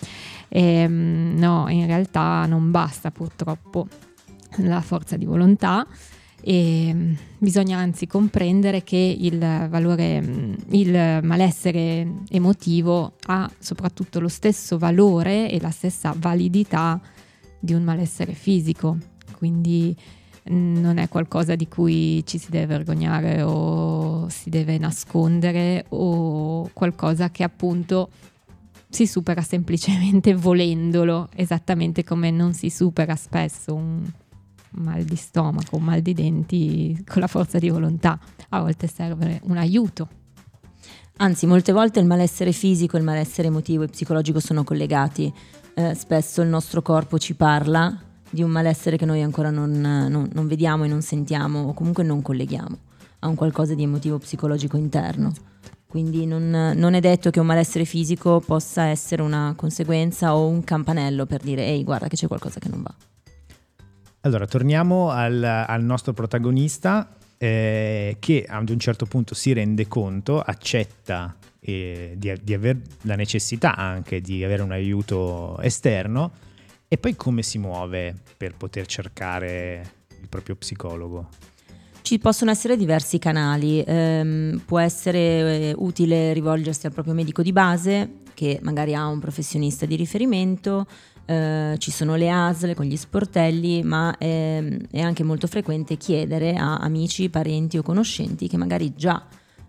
E, 0.49 0.62
ehm, 0.62 1.35
no, 1.37 1.67
in 1.69 1.87
realtà 1.87 2.47
non 2.47 2.71
basta 2.71 3.11
purtroppo 3.11 3.87
la 4.59 4.81
forza 4.81 5.17
di 5.17 5.25
volontà 5.25 5.87
e 6.47 6.93
mm, 6.93 7.12
bisogna 7.38 7.79
anzi 7.79 8.07
comprendere 8.07 8.85
che 8.85 9.17
il 9.19 9.38
valore, 9.38 10.21
mm, 10.21 10.55
il 10.71 11.21
malessere 11.23 12.07
emotivo 12.29 13.14
ha 13.26 13.50
soprattutto 13.59 14.21
lo 14.21 14.29
stesso 14.29 14.76
valore 14.76 15.50
e 15.50 15.59
la 15.59 15.71
stessa 15.71 16.14
validità 16.14 17.00
di 17.59 17.73
un 17.73 17.83
malessere 17.83 18.35
fisico, 18.35 18.99
quindi 19.38 19.97
non 20.47 20.99
è 20.99 21.09
qualcosa 21.09 21.55
di 21.55 21.69
cui 21.69 22.25
ci 22.27 22.39
si 22.39 22.51
deve 22.51 22.67
vergognare 22.67 23.43
o 23.43 24.29
si 24.29 24.51
deve 24.51 24.77
nascondere 24.79 25.87
o 25.91 26.69
qualcosa 26.73 27.31
che 27.31 27.43
appunto 27.43 28.11
si 28.89 29.07
supera 29.07 29.43
semplicemente 29.43 30.35
volendolo, 30.37 31.29
esattamente 31.35 32.05
come 32.05 32.31
non 32.31 32.53
si 32.53 32.69
supera 32.69 33.17
spesso 33.17 33.75
un, 33.75 34.03
mal 34.73 35.03
di 35.03 35.17
stomaco, 35.17 35.79
mal 35.79 36.01
di 36.01 36.13
denti 36.13 37.03
con 37.07 37.21
la 37.21 37.27
forza 37.27 37.59
di 37.59 37.71
volontà. 37.71 38.19
A 38.51 38.61
volte 38.61 38.87
serve 38.87 39.41
un 39.45 39.57
aiuto. 39.57 40.09
Anzi, 41.17 41.47
molte 41.47 41.73
volte 41.73 42.01
il 42.01 42.07
malessere 42.07 42.53
fisico, 42.53 42.97
il 42.97 43.05
malessere 43.05 43.49
emotivo 43.49 43.85
e 43.85 43.89
psicologico 43.89 44.41
sono 44.41 44.63
collegati. 44.63 45.33
Eh, 45.75 45.95
spesso 45.95 46.43
il 46.43 46.49
nostro 46.49 46.83
corpo 46.83 47.19
ci 47.19 47.35
parla 47.35 48.13
di 48.35 48.43
un 48.43 48.50
malessere 48.50 48.97
che 48.97 49.07
noi 49.07 49.23
ancora 49.23 49.50
non, 49.50 49.71
non, 49.71 50.29
non 50.31 50.47
vediamo 50.47 50.85
e 50.85 50.88
non 50.88 51.00
sentiamo 51.00 51.69
o 51.69 51.73
comunque 51.73 52.03
non 52.03 52.21
colleghiamo 52.21 52.76
a 53.21 53.29
un 53.29 53.37
qualcosa 53.37 53.75
di 53.75 53.85
emotivo 53.85 54.19
psicologico 54.19 54.76
interno. 54.76 55.33
Quindi 55.87 56.26
non, 56.26 56.50
non, 56.75 56.95
è 56.95 57.00
detto 57.00 57.31
che 57.31 57.38
un 57.38 57.47
malessere 57.47 57.85
fisico 57.85 58.41
possa 58.41 58.87
essere 58.87 59.23
una 59.23 59.55
conseguenza 59.57 60.35
o 60.35 60.49
un 60.49 60.64
campanello 60.64 61.25
per 61.25 61.41
dire 61.41 61.64
ehi 61.64 61.85
guarda 61.85 62.09
che 62.09 62.17
c'è 62.17 62.26
qualcosa 62.26 62.59
che 62.59 62.69
non 62.69 62.83
va. 62.83 62.95
Allora, 64.23 64.47
torniamo 64.47 65.11
al, 65.11 65.43
al 65.45 65.85
nostro 65.85 66.12
protagonista 66.12 67.14
eh, 67.38 68.17
che 68.19 68.45
ad 68.49 68.69
un 68.71 68.79
certo 68.81 69.07
punto 69.07 69.35
si 69.35 69.53
rende 69.53 69.87
conto, 69.87 70.41
accetta 70.41 71.37
eh, 71.61 72.14
di, 72.17 72.33
di 72.43 72.55
avere 72.55 72.81
la 73.03 73.14
necessità 73.14 73.76
anche 73.76 74.21
di 74.21 74.43
avere 74.43 74.62
un 74.62 74.73
aiuto 74.73 75.61
esterno 75.61 76.33
e 76.95 76.99
poi 76.99 77.17
come 77.17 77.43
si 77.43 77.59
muove 77.59 78.15
per 78.37 78.55
poter 78.55 78.87
cercare 78.87 80.05
il 80.21 80.29
proprio 80.29 80.55
psicologo? 80.55 81.27
Ci 82.03 82.21
possono 82.21 82.53
essere 82.53 82.77
diversi 82.77 83.19
canali, 83.19 83.83
ehm, 83.85 84.63
può 84.65 84.79
essere 84.79 85.19
eh, 85.19 85.75
utile 85.77 86.33
rivolgersi 86.33 86.87
al 86.87 86.93
proprio 86.93 87.13
medico 87.13 87.43
di 87.43 87.51
base 87.51 88.19
che 88.33 88.61
magari 88.63 88.95
ha 88.95 89.09
un 89.09 89.19
professionista 89.19 89.87
di 89.87 89.97
riferimento, 89.97 90.87
eh, 91.25 91.75
ci 91.79 91.91
sono 91.91 92.15
le 92.15 92.31
ASL 92.31 92.75
con 92.75 92.85
gli 92.85 92.97
sportelli, 92.97 93.83
ma 93.83 94.17
è, 94.17 94.63
è, 94.93 95.01
anche 95.01 95.25
molto 95.25 95.49
frequente 95.49 95.97
chiedere 95.97 96.55
a 96.55 96.77
amici, 96.77 97.29
parenti 97.29 97.77
o 97.77 97.83
conoscenti 97.83 98.47
che 98.47 98.57
magari 98.57 98.95
già 98.95 99.21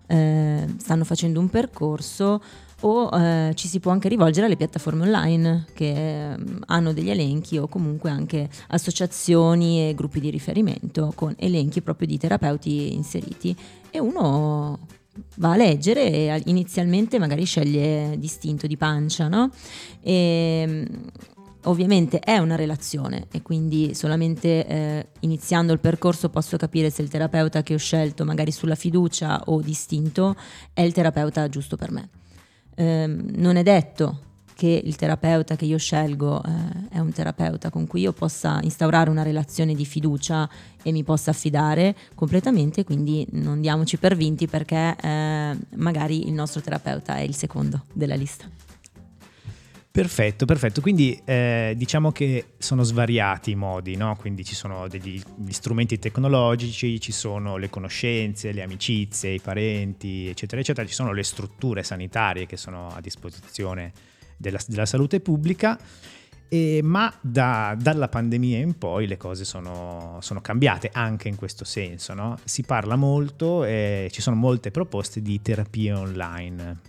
eh, 0.05 0.67
stanno 0.77 1.03
facendo 1.03 1.39
un 1.39 1.49
percorso 1.49 2.39
o 2.85 3.09
eh, 3.09 3.51
ci 3.55 3.67
si 3.67 3.79
può 3.79 3.91
anche 3.91 4.09
rivolgere 4.09 4.45
alle 4.45 4.55
piattaforme 4.55 5.03
online 5.03 5.65
che 5.73 6.33
eh, 6.33 6.37
hanno 6.67 6.93
degli 6.93 7.09
elenchi 7.09 7.57
o 7.57 7.67
comunque 7.67 8.09
anche 8.09 8.47
associazioni 8.67 9.89
e 9.89 9.95
gruppi 9.95 10.19
di 10.19 10.29
riferimento 10.29 11.11
con 11.15 11.33
elenchi 11.37 11.81
proprio 11.81 12.07
di 12.07 12.17
terapeuti 12.17 12.93
inseriti 12.93 13.55
e 13.89 13.99
uno 13.99 14.79
va 15.37 15.51
a 15.51 15.55
leggere 15.55 16.11
e 16.11 16.41
inizialmente 16.45 17.17
magari 17.17 17.45
sceglie 17.45 18.15
distinto 18.19 18.67
di 18.67 18.75
pancia, 18.77 19.29
no? 19.29 19.49
E, 20.01 20.87
ovviamente 21.67 22.19
è 22.19 22.37
una 22.37 22.55
relazione 22.55 23.27
e 23.31 23.41
quindi 23.41 23.95
solamente 23.95 24.67
eh, 24.67 25.07
iniziando 25.21 25.73
il 25.73 25.79
percorso 25.79 26.29
posso 26.29 26.57
capire 26.57 26.91
se 26.91 27.01
il 27.01 27.09
terapeuta 27.09 27.63
che 27.63 27.73
ho 27.73 27.77
scelto 27.77 28.23
magari 28.25 28.51
sulla 28.51 28.75
fiducia 28.75 29.41
o 29.45 29.61
distinto 29.61 30.35
è 30.73 30.81
il 30.81 30.93
terapeuta 30.93 31.49
giusto 31.49 31.75
per 31.75 31.91
me 31.91 32.09
ehm, 32.75 33.31
non 33.35 33.55
è 33.55 33.63
detto 33.63 34.19
che 34.55 34.81
il 34.83 34.95
terapeuta 34.95 35.55
che 35.55 35.65
io 35.65 35.77
scelgo 35.77 36.41
eh, 36.41 36.49
è 36.91 36.99
un 36.99 37.11
terapeuta 37.11 37.69
con 37.69 37.87
cui 37.87 38.01
io 38.01 38.13
possa 38.13 38.59
instaurare 38.63 39.09
una 39.09 39.21
relazione 39.21 39.75
di 39.75 39.85
fiducia 39.85 40.49
e 40.81 40.91
mi 40.91 41.03
possa 41.03 41.31
affidare 41.31 41.93
completamente, 42.15 42.85
quindi 42.85 43.27
non 43.31 43.59
diamoci 43.59 43.97
per 43.97 44.15
vinti 44.15 44.47
perché 44.47 44.95
eh, 45.01 45.57
magari 45.75 46.27
il 46.27 46.33
nostro 46.33 46.61
terapeuta 46.61 47.17
è 47.17 47.21
il 47.21 47.35
secondo 47.35 47.83
della 47.91 48.15
lista. 48.15 48.64
Perfetto, 49.95 50.43
perfetto. 50.43 50.81
Quindi 50.81 51.17
eh, 51.23 51.73
diciamo 51.77 52.11
che 52.11 52.47
sono 52.57 52.83
svariati 52.83 53.51
i 53.51 53.55
modi, 53.55 53.95
no? 53.95 54.17
Quindi 54.19 54.43
ci 54.43 54.53
sono 54.53 54.89
degli 54.89 55.23
strumenti 55.51 55.97
tecnologici, 55.97 56.99
ci 56.99 57.13
sono 57.13 57.55
le 57.55 57.69
conoscenze, 57.69 58.51
le 58.51 58.61
amicizie, 58.61 59.31
i 59.31 59.39
parenti, 59.39 60.27
eccetera, 60.27 60.59
eccetera. 60.59 60.85
Ci 60.85 60.93
sono 60.93 61.13
le 61.13 61.23
strutture 61.23 61.81
sanitarie 61.81 62.45
che 62.45 62.57
sono 62.57 62.89
a 62.89 62.99
disposizione 62.99 63.93
della, 64.35 64.59
della 64.67 64.85
salute 64.85 65.21
pubblica. 65.21 65.79
E, 66.49 66.81
ma 66.83 67.17
da, 67.21 67.73
dalla 67.79 68.09
pandemia 68.09 68.57
in 68.57 68.77
poi 68.77 69.07
le 69.07 69.15
cose 69.15 69.45
sono, 69.45 70.17
sono 70.19 70.41
cambiate 70.41 70.89
anche 70.91 71.29
in 71.29 71.37
questo 71.37 71.63
senso. 71.63 72.13
No? 72.13 72.37
Si 72.43 72.63
parla 72.63 72.97
molto 72.97 73.63
e 73.63 74.09
ci 74.11 74.19
sono 74.19 74.35
molte 74.35 74.71
proposte 74.71 75.21
di 75.21 75.41
terapie 75.41 75.93
online. 75.93 76.79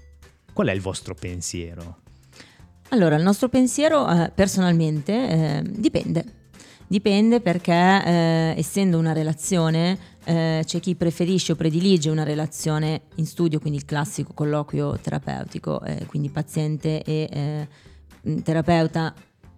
Qual 0.52 0.66
è 0.66 0.72
il 0.72 0.80
vostro 0.80 1.14
pensiero? 1.14 1.98
Allora, 2.90 3.16
il 3.16 3.23
nostro 3.23 3.49
pensiero 3.49 4.09
eh, 4.09 4.31
personalmente 4.35 5.12
eh, 5.12 5.62
dipende. 5.66 6.25
Dipende 6.87 7.40
perché 7.40 7.73
eh, 7.73 8.55
essendo 8.57 8.97
una 8.97 9.12
relazione 9.12 9.99
eh, 10.23 10.62
c'è 10.64 10.78
chi 10.78 10.95
preferisce 10.95 11.52
o 11.52 11.57
predilige 11.57 12.11
una 12.11 12.23
relazione 12.23 13.02
in 13.16 13.26
studio, 13.26 13.59
quindi 13.59 13.78
il 13.78 13.85
classico 13.85 14.33
colloquio 14.33 14.97
terapeutico, 14.99 15.83
eh, 15.83 16.07
quindi 16.07 16.28
paziente 16.28 17.02
e 17.02 17.28
eh, 18.23 18.43
terapeuta 18.43 19.12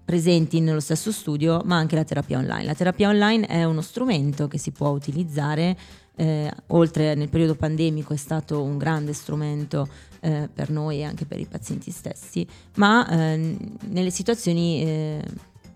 presenti 0.06 0.60
nello 0.60 0.80
stesso 0.80 1.12
studio, 1.12 1.60
ma 1.66 1.76
anche 1.76 1.94
la 1.94 2.04
terapia 2.04 2.38
online. 2.38 2.64
La 2.64 2.74
terapia 2.74 3.10
online 3.10 3.44
è 3.44 3.64
uno 3.64 3.82
strumento 3.82 4.48
che 4.48 4.56
si 4.56 4.70
può 4.70 4.88
utilizzare 4.88 5.76
eh, 6.18 6.52
oltre 6.68 7.14
nel 7.14 7.28
periodo 7.28 7.54
pandemico 7.54 8.12
è 8.12 8.16
stato 8.16 8.60
un 8.60 8.76
grande 8.76 9.12
strumento 9.12 9.88
eh, 10.20 10.48
per 10.52 10.68
noi 10.68 10.98
e 10.98 11.04
anche 11.04 11.24
per 11.26 11.38
i 11.38 11.46
pazienti 11.46 11.92
stessi, 11.92 12.46
ma 12.74 13.08
eh, 13.08 13.56
nelle 13.86 14.10
situazioni 14.10 14.82
eh, 14.82 15.24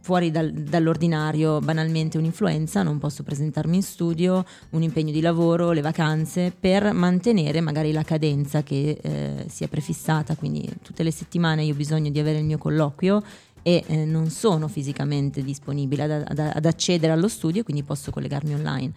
fuori 0.01 0.33
dal, 0.33 0.51
dall'ordinario, 0.53 1.61
banalmente 1.61 2.19
un'influenza, 2.19 2.83
non 2.83 2.99
posso 2.99 3.23
presentarmi 3.23 3.77
in 3.77 3.83
studio, 3.85 4.45
un 4.71 4.83
impegno 4.83 5.13
di 5.13 5.21
lavoro, 5.21 5.71
le 5.71 5.81
vacanze, 5.81 6.53
per 6.59 6.93
mantenere 6.93 7.61
magari 7.61 7.93
la 7.93 8.03
cadenza 8.03 8.65
che 8.65 8.99
eh, 9.01 9.45
si 9.49 9.63
è 9.63 9.69
prefissata, 9.69 10.35
quindi 10.35 10.69
tutte 10.83 11.05
le 11.05 11.13
settimane 11.13 11.63
io 11.63 11.73
ho 11.73 11.77
bisogno 11.77 12.11
di 12.11 12.19
avere 12.19 12.39
il 12.39 12.45
mio 12.45 12.59
colloquio 12.59 13.23
e 13.63 13.85
eh, 13.87 14.05
non 14.05 14.29
sono 14.31 14.67
fisicamente 14.67 15.41
disponibile 15.45 16.03
ad, 16.03 16.25
ad, 16.27 16.39
ad 16.53 16.67
accedere 16.67 17.13
allo 17.13 17.29
studio, 17.29 17.63
quindi 17.63 17.85
posso 17.85 18.11
collegarmi 18.11 18.55
online 18.55 18.93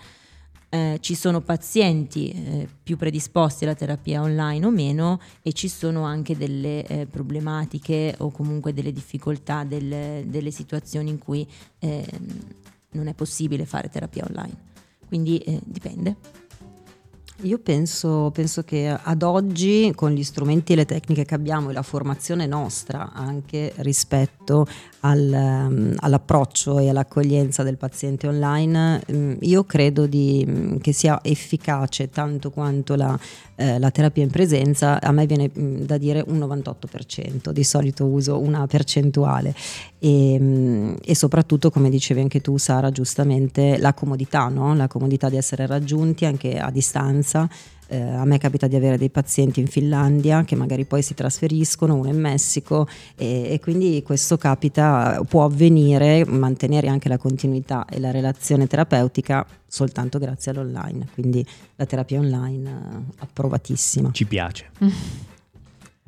eh, 0.70 0.98
ci 1.02 1.16
sono 1.16 1.42
pazienti 1.42 2.32
eh, 2.32 2.68
più 2.84 2.98
predisposti 2.98 3.64
alla 3.64 3.76
terapia 3.76 4.22
online 4.22 4.66
o 4.66 4.70
meno 4.70 5.20
e 5.42 5.54
ci 5.54 5.68
sono 5.68 6.04
anche 6.04 6.36
delle 6.36 6.86
eh, 6.86 7.06
problematiche 7.06 8.16
o 8.20 8.32
comunque 8.32 8.74
delle 8.74 8.92
difficoltà, 8.92 9.64
delle, 9.64 10.24
delle 10.28 10.52
situazioni 10.52 11.10
in 11.10 11.18
cui 11.18 11.48
ehm, 11.80 12.04
non 12.92 13.08
è 13.08 13.14
possibile 13.14 13.66
fare 13.66 13.90
terapia 13.90 14.26
online. 14.28 14.74
Quindi 15.08 15.38
eh, 15.40 15.62
dipende. 15.64 16.45
Io 17.42 17.60
penso, 17.60 18.32
penso, 18.34 18.63
che 18.63 18.88
ad 18.88 19.22
oggi 19.22 19.92
con 19.94 20.12
gli 20.12 20.24
strumenti 20.24 20.72
e 20.72 20.77
le 20.77 20.86
tecniche 20.86 21.25
che 21.25 21.36
abbiamo 21.36 21.70
e 21.70 21.74
la 21.74 21.82
formazione 21.82 22.46
nostra 22.46 23.12
anche 23.12 23.74
rispetto 23.77 24.65
al, 25.01 25.68
um, 25.70 25.94
all'approccio 25.98 26.80
e 26.80 26.88
all'accoglienza 26.88 27.62
del 27.62 27.75
paziente 27.75 28.27
online, 28.27 29.04
um, 29.08 29.38
io 29.42 29.65
credo 29.65 30.06
di, 30.06 30.46
um, 30.48 30.77
che 30.80 30.94
sia 30.94 31.20
efficace 31.22 32.10
tanto 32.10 32.51
quanto 32.51 32.96
la, 32.96 33.20
eh, 33.56 33.80
la, 33.80 33.92
terapia 33.92 34.24
in 34.24 34.32
presenza, 34.32 35.01
a 35.01 35.12
me 35.12 35.25
viene 35.25 35.51
mm, 35.56 35.82
da 35.82 35.98
dire 35.98 36.24
un 36.25 36.39
98%, 36.39 37.51
di 37.51 37.63
solito 37.65 38.06
uso 38.06 38.39
una 38.39 38.65
percentuale 38.65 39.54
e, 40.00 40.38
mm, 40.39 40.96
e 41.04 41.15
soprattutto 41.15 41.70
come 41.70 41.89
dicevi 41.89 42.22
anche 42.22 42.39
tu 42.39 42.58
Sara 42.58 42.92
giustamente 42.92 43.77
la 43.77 43.94
comodità, 43.94 44.48
no? 44.48 44.74
la 44.74 44.88
comodità 44.88 45.30
di 45.30 45.36
essere 45.36 45.68
raggiunti 45.68 46.25
anche 46.25 46.58
a 46.58 46.72
distanza 46.72 47.24
distanza. 47.25 47.50
Eh, 47.88 48.00
a 48.00 48.25
me 48.25 48.39
capita 48.39 48.65
di 48.65 48.75
avere 48.75 48.98
dei 48.98 49.12
pazienti 49.12 49.60
in 49.60 49.67
Finlandia 49.67 50.44
che 50.44 50.55
magari 50.55 50.86
poi 50.86 51.03
si 51.03 51.13
trasferiscono, 51.13 51.94
uno 51.94 52.10
in 52.10 52.20
Messico 52.20 52.88
e, 53.15 53.51
e, 53.51 53.60
quindi 53.60 54.01
questo 54.03 54.38
capita, 54.38 55.24
può 55.27 55.44
avvenire, 55.44 56.25
mantenere 56.25 56.88
anche 56.88 57.10
la 57.10 57.20
continuità 57.20 57.86
e 57.88 58.00
la 58.00 58.10
relazione 58.10 58.65
terapeutica 58.65 59.46
soltanto 59.67 60.17
grazie 60.17 60.51
all'online, 60.51 61.08
quindi 61.13 61.46
la 61.75 61.86
terapia 61.86 62.20
online 62.20 62.70
eh, 62.70 63.13
approvatissima. 63.20 64.10
Ci 64.12 64.25
piace. 64.25 64.70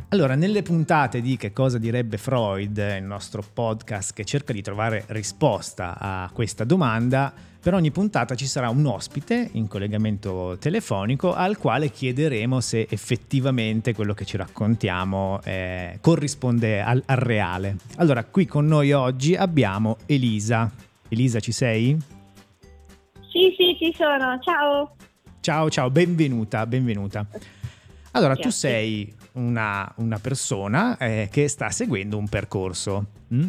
Allora, 0.09 0.35
nelle 0.35 0.61
puntate 0.61 1.19
di 1.19 1.35
Che 1.35 1.51
cosa 1.51 1.77
direbbe 1.77 2.17
Freud, 2.17 2.77
il 2.77 3.03
nostro 3.03 3.43
podcast 3.53 4.13
che 4.13 4.23
cerca 4.23 4.53
di 4.53 4.61
trovare 4.61 5.03
risposta 5.07 5.97
a 5.99 6.29
questa 6.31 6.63
domanda, 6.63 7.33
per 7.59 7.73
ogni 7.73 7.91
puntata 7.91 8.33
ci 8.33 8.45
sarà 8.45 8.69
un 8.69 8.85
ospite 8.85 9.49
in 9.51 9.67
collegamento 9.67 10.55
telefonico 10.61 11.33
al 11.33 11.57
quale 11.57 11.91
chiederemo 11.91 12.61
se 12.61 12.87
effettivamente 12.89 13.93
quello 13.93 14.13
che 14.13 14.23
ci 14.23 14.37
raccontiamo 14.37 15.41
eh, 15.43 15.97
corrisponde 15.99 16.81
al, 16.81 17.03
al 17.05 17.17
reale. 17.17 17.75
Allora, 17.97 18.23
qui 18.23 18.45
con 18.45 18.65
noi 18.65 18.93
oggi 18.93 19.35
abbiamo 19.35 19.97
Elisa. 20.05 20.71
Elisa, 21.09 21.41
ci 21.41 21.51
sei? 21.51 21.97
Sì, 23.29 23.53
sì, 23.57 23.75
ci 23.77 23.93
sono. 23.93 24.39
Ciao. 24.39 24.95
Ciao, 25.41 25.69
ciao, 25.69 25.89
benvenuta, 25.89 26.65
benvenuta. 26.65 27.27
Allora, 28.11 28.33
Grazie. 28.35 28.49
tu 28.49 28.55
sei 28.55 29.15
una, 29.37 29.91
una 29.97 30.19
persona 30.19 30.97
eh, 30.97 31.29
che 31.31 31.47
sta 31.47 31.69
seguendo 31.69 32.17
un 32.17 32.27
percorso 32.27 33.05
hm? 33.29 33.47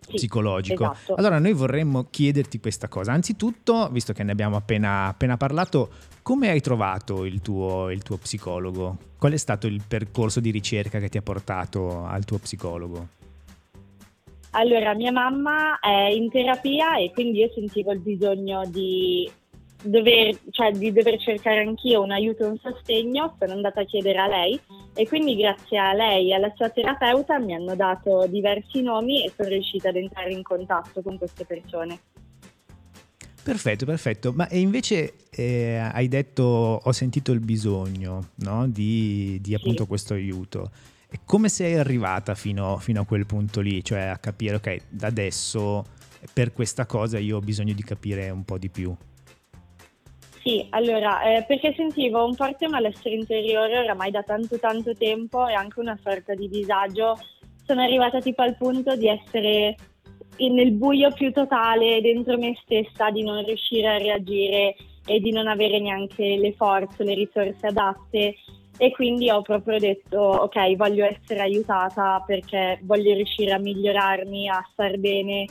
sì, 0.00 0.14
psicologico. 0.14 0.92
Esatto. 0.92 1.14
Allora 1.14 1.38
noi 1.38 1.52
vorremmo 1.52 2.06
chiederti 2.10 2.60
questa 2.60 2.88
cosa. 2.88 3.12
Anzitutto, 3.12 3.88
visto 3.90 4.12
che 4.12 4.22
ne 4.22 4.32
abbiamo 4.32 4.56
appena, 4.56 5.06
appena 5.06 5.36
parlato, 5.36 5.90
come 6.22 6.48
hai 6.48 6.60
trovato 6.60 7.24
il 7.24 7.40
tuo, 7.40 7.90
il 7.90 8.02
tuo 8.02 8.16
psicologo? 8.16 8.96
Qual 9.18 9.32
è 9.32 9.36
stato 9.36 9.66
il 9.66 9.82
percorso 9.86 10.40
di 10.40 10.50
ricerca 10.50 10.98
che 10.98 11.08
ti 11.08 11.18
ha 11.18 11.22
portato 11.22 12.04
al 12.04 12.24
tuo 12.24 12.38
psicologo? 12.38 13.16
Allora, 14.52 14.94
mia 14.94 15.12
mamma 15.12 15.78
è 15.78 16.08
in 16.08 16.30
terapia 16.30 16.96
e 16.96 17.10
quindi 17.12 17.40
io 17.40 17.50
sentivo 17.52 17.92
il 17.92 18.00
bisogno 18.00 18.64
di 18.66 19.30
dover, 19.82 20.36
cioè, 20.50 20.72
di 20.72 20.92
dover 20.92 21.18
cercare 21.18 21.60
anch'io 21.60 22.02
un 22.02 22.10
aiuto 22.10 22.44
e 22.44 22.48
un 22.48 22.58
sostegno, 22.58 23.36
sono 23.38 23.52
andata 23.52 23.80
a 23.80 23.84
chiedere 23.84 24.18
a 24.18 24.26
lei 24.26 24.60
e 24.94 25.06
quindi 25.06 25.36
grazie 25.36 25.78
a 25.78 25.92
lei 25.92 26.30
e 26.30 26.34
alla 26.34 26.52
sua 26.56 26.68
terapeuta 26.68 27.38
mi 27.38 27.54
hanno 27.54 27.74
dato 27.76 28.26
diversi 28.26 28.82
nomi 28.82 29.24
e 29.24 29.32
sono 29.36 29.48
riuscita 29.48 29.90
ad 29.90 29.96
entrare 29.96 30.32
in 30.32 30.42
contatto 30.42 31.02
con 31.02 31.16
queste 31.18 31.44
persone. 31.44 31.98
Perfetto, 33.42 33.86
perfetto. 33.86 34.32
Ma 34.34 34.46
invece 34.50 35.14
eh, 35.30 35.76
hai 35.76 36.08
detto, 36.08 36.42
ho 36.42 36.92
sentito 36.92 37.32
il 37.32 37.40
bisogno 37.40 38.30
no? 38.36 38.66
di, 38.66 39.38
di, 39.40 39.54
appunto 39.54 39.84
sì. 39.84 39.88
questo 39.88 40.14
aiuto. 40.14 40.70
E 41.10 41.20
come 41.24 41.48
sei 41.48 41.76
arrivata 41.76 42.34
fino, 42.34 42.76
fino, 42.76 43.00
a 43.00 43.06
quel 43.06 43.24
punto 43.24 43.62
lì? 43.62 43.82
Cioè 43.82 44.00
a 44.00 44.18
capire, 44.18 44.56
ok, 44.56 44.80
da 44.90 45.06
adesso 45.06 45.82
per 46.30 46.52
questa 46.52 46.84
cosa 46.84 47.18
io 47.18 47.36
ho 47.36 47.40
bisogno 47.40 47.72
di 47.72 47.82
capire 47.82 48.28
un 48.28 48.44
po' 48.44 48.58
di 48.58 48.68
più. 48.68 48.94
Sì, 50.48 50.66
allora, 50.70 51.20
eh, 51.24 51.44
perché 51.46 51.74
sentivo 51.76 52.24
un 52.24 52.34
forte 52.34 52.68
malessere 52.68 53.14
interiore 53.14 53.80
oramai 53.80 54.10
da 54.10 54.22
tanto 54.22 54.58
tanto 54.58 54.94
tempo 54.94 55.46
e 55.46 55.52
anche 55.52 55.78
una 55.78 55.98
sorta 56.02 56.32
di 56.32 56.48
disagio. 56.48 57.18
Sono 57.66 57.82
arrivata 57.82 58.18
tipo 58.22 58.40
al 58.40 58.56
punto 58.56 58.96
di 58.96 59.08
essere 59.08 59.76
nel 60.38 60.72
buio 60.72 61.12
più 61.12 61.32
totale 61.32 62.00
dentro 62.00 62.38
me 62.38 62.58
stessa, 62.62 63.10
di 63.10 63.22
non 63.22 63.44
riuscire 63.44 63.88
a 63.88 63.98
reagire 63.98 64.74
e 65.04 65.20
di 65.20 65.32
non 65.32 65.48
avere 65.48 65.80
neanche 65.80 66.38
le 66.38 66.54
forze, 66.54 67.04
le 67.04 67.12
risorse 67.12 67.66
adatte 67.66 68.36
e 68.78 68.90
quindi 68.92 69.28
ho 69.28 69.42
proprio 69.42 69.78
detto 69.78 70.18
ok 70.18 70.76
voglio 70.76 71.04
essere 71.04 71.40
aiutata 71.40 72.22
perché 72.26 72.78
voglio 72.84 73.12
riuscire 73.12 73.52
a 73.52 73.58
migliorarmi, 73.58 74.48
a 74.48 74.66
star 74.72 74.96
bene, 74.96 75.44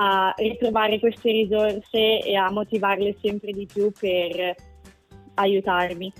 a 0.00 0.32
ritrovare 0.36 1.00
queste 1.00 1.32
risorse 1.32 2.20
e 2.20 2.36
a 2.36 2.50
motivarle 2.52 3.16
sempre 3.20 3.52
di 3.52 3.66
più 3.66 3.90
per 3.90 4.54
aiutarmi. 5.34 6.12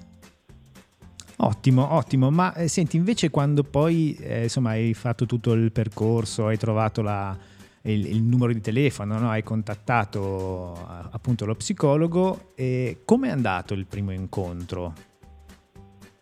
Ottimo, 1.41 1.95
ottimo, 1.95 2.31
ma 2.31 2.53
eh, 2.55 2.67
senti 2.67 2.97
invece 2.97 3.31
quando 3.31 3.63
poi 3.63 4.17
eh, 4.21 4.43
insomma 4.45 4.71
hai 4.71 4.93
fatto 4.95 5.25
tutto 5.27 5.53
il 5.53 5.71
percorso, 5.71 6.47
hai 6.47 6.57
trovato 6.57 7.01
la, 7.03 7.39
il, 7.83 8.07
il, 8.07 8.23
numero 8.25 8.53
di 8.53 8.61
telefono, 8.61 9.17
no? 9.19 9.31
hai 9.31 9.45
contattato 9.45 10.73
appunto 11.13 11.47
lo 11.47 11.55
psicologo 11.55 12.53
e 12.57 13.03
come 13.05 13.29
è 13.29 13.31
andato 13.31 13.75
il 13.75 13.87
primo 13.87 14.11
incontro? 14.11 14.93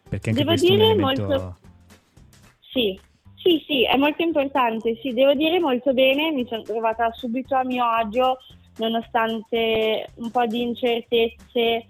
Perché 0.07 0.31
anche 0.31 0.43
Devo 0.43 0.51
questo 0.51 0.71
dire 0.71 0.83
è 0.83 0.87
un 0.87 0.93
elemento... 0.93 1.23
molto... 1.23 1.59
Sì, 2.61 3.01
sì, 3.47 3.65
sì, 3.65 3.85
è 3.85 3.97
molto 3.97 4.23
importante, 4.23 4.99
sì, 5.01 5.13
devo 5.13 5.33
dire 5.35 5.61
molto 5.61 5.93
bene, 5.93 6.33
mi 6.33 6.45
sono 6.49 6.63
trovata 6.63 7.13
subito 7.13 7.55
a 7.55 7.63
mio 7.63 7.85
agio 7.85 8.39
nonostante 8.79 10.09
un 10.17 10.31
po' 10.33 10.47
di 10.47 10.63
incertezze 10.63 11.87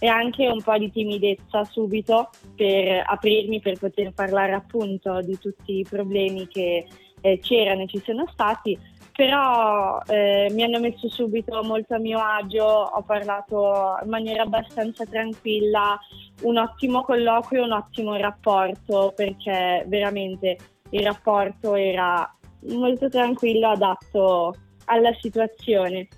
e 0.00 0.06
anche 0.06 0.46
un 0.46 0.62
po' 0.62 0.76
di 0.76 0.92
timidezza 0.92 1.64
subito 1.64 2.28
per 2.54 3.02
aprirmi, 3.06 3.60
per 3.60 3.78
poter 3.78 4.12
parlare 4.12 4.52
appunto 4.52 5.22
di 5.22 5.38
tutti 5.38 5.78
i 5.78 5.86
problemi 5.88 6.46
che 6.46 6.86
eh, 7.22 7.38
c'erano 7.38 7.82
e 7.82 7.88
ci 7.88 8.02
sono 8.04 8.26
stati, 8.30 8.78
però 9.16 10.00
eh, 10.06 10.48
mi 10.52 10.62
hanno 10.62 10.78
messo 10.78 11.08
subito 11.08 11.62
molto 11.64 11.94
a 11.94 11.98
mio 11.98 12.20
agio, 12.20 12.64
ho 12.64 13.02
parlato 13.02 13.98
in 14.04 14.10
maniera 14.10 14.42
abbastanza 14.42 15.06
tranquilla, 15.06 15.98
un 16.42 16.58
ottimo 16.58 17.02
colloquio, 17.02 17.64
un 17.64 17.72
ottimo 17.72 18.14
rapporto 18.16 19.12
perché 19.16 19.84
veramente 19.88 20.56
il 20.90 21.02
rapporto 21.02 21.74
era 21.74 22.30
molto 22.68 23.08
tranquillo, 23.08 23.68
adatto 23.68 24.54
alla 24.86 25.12
situazione. 25.20 26.08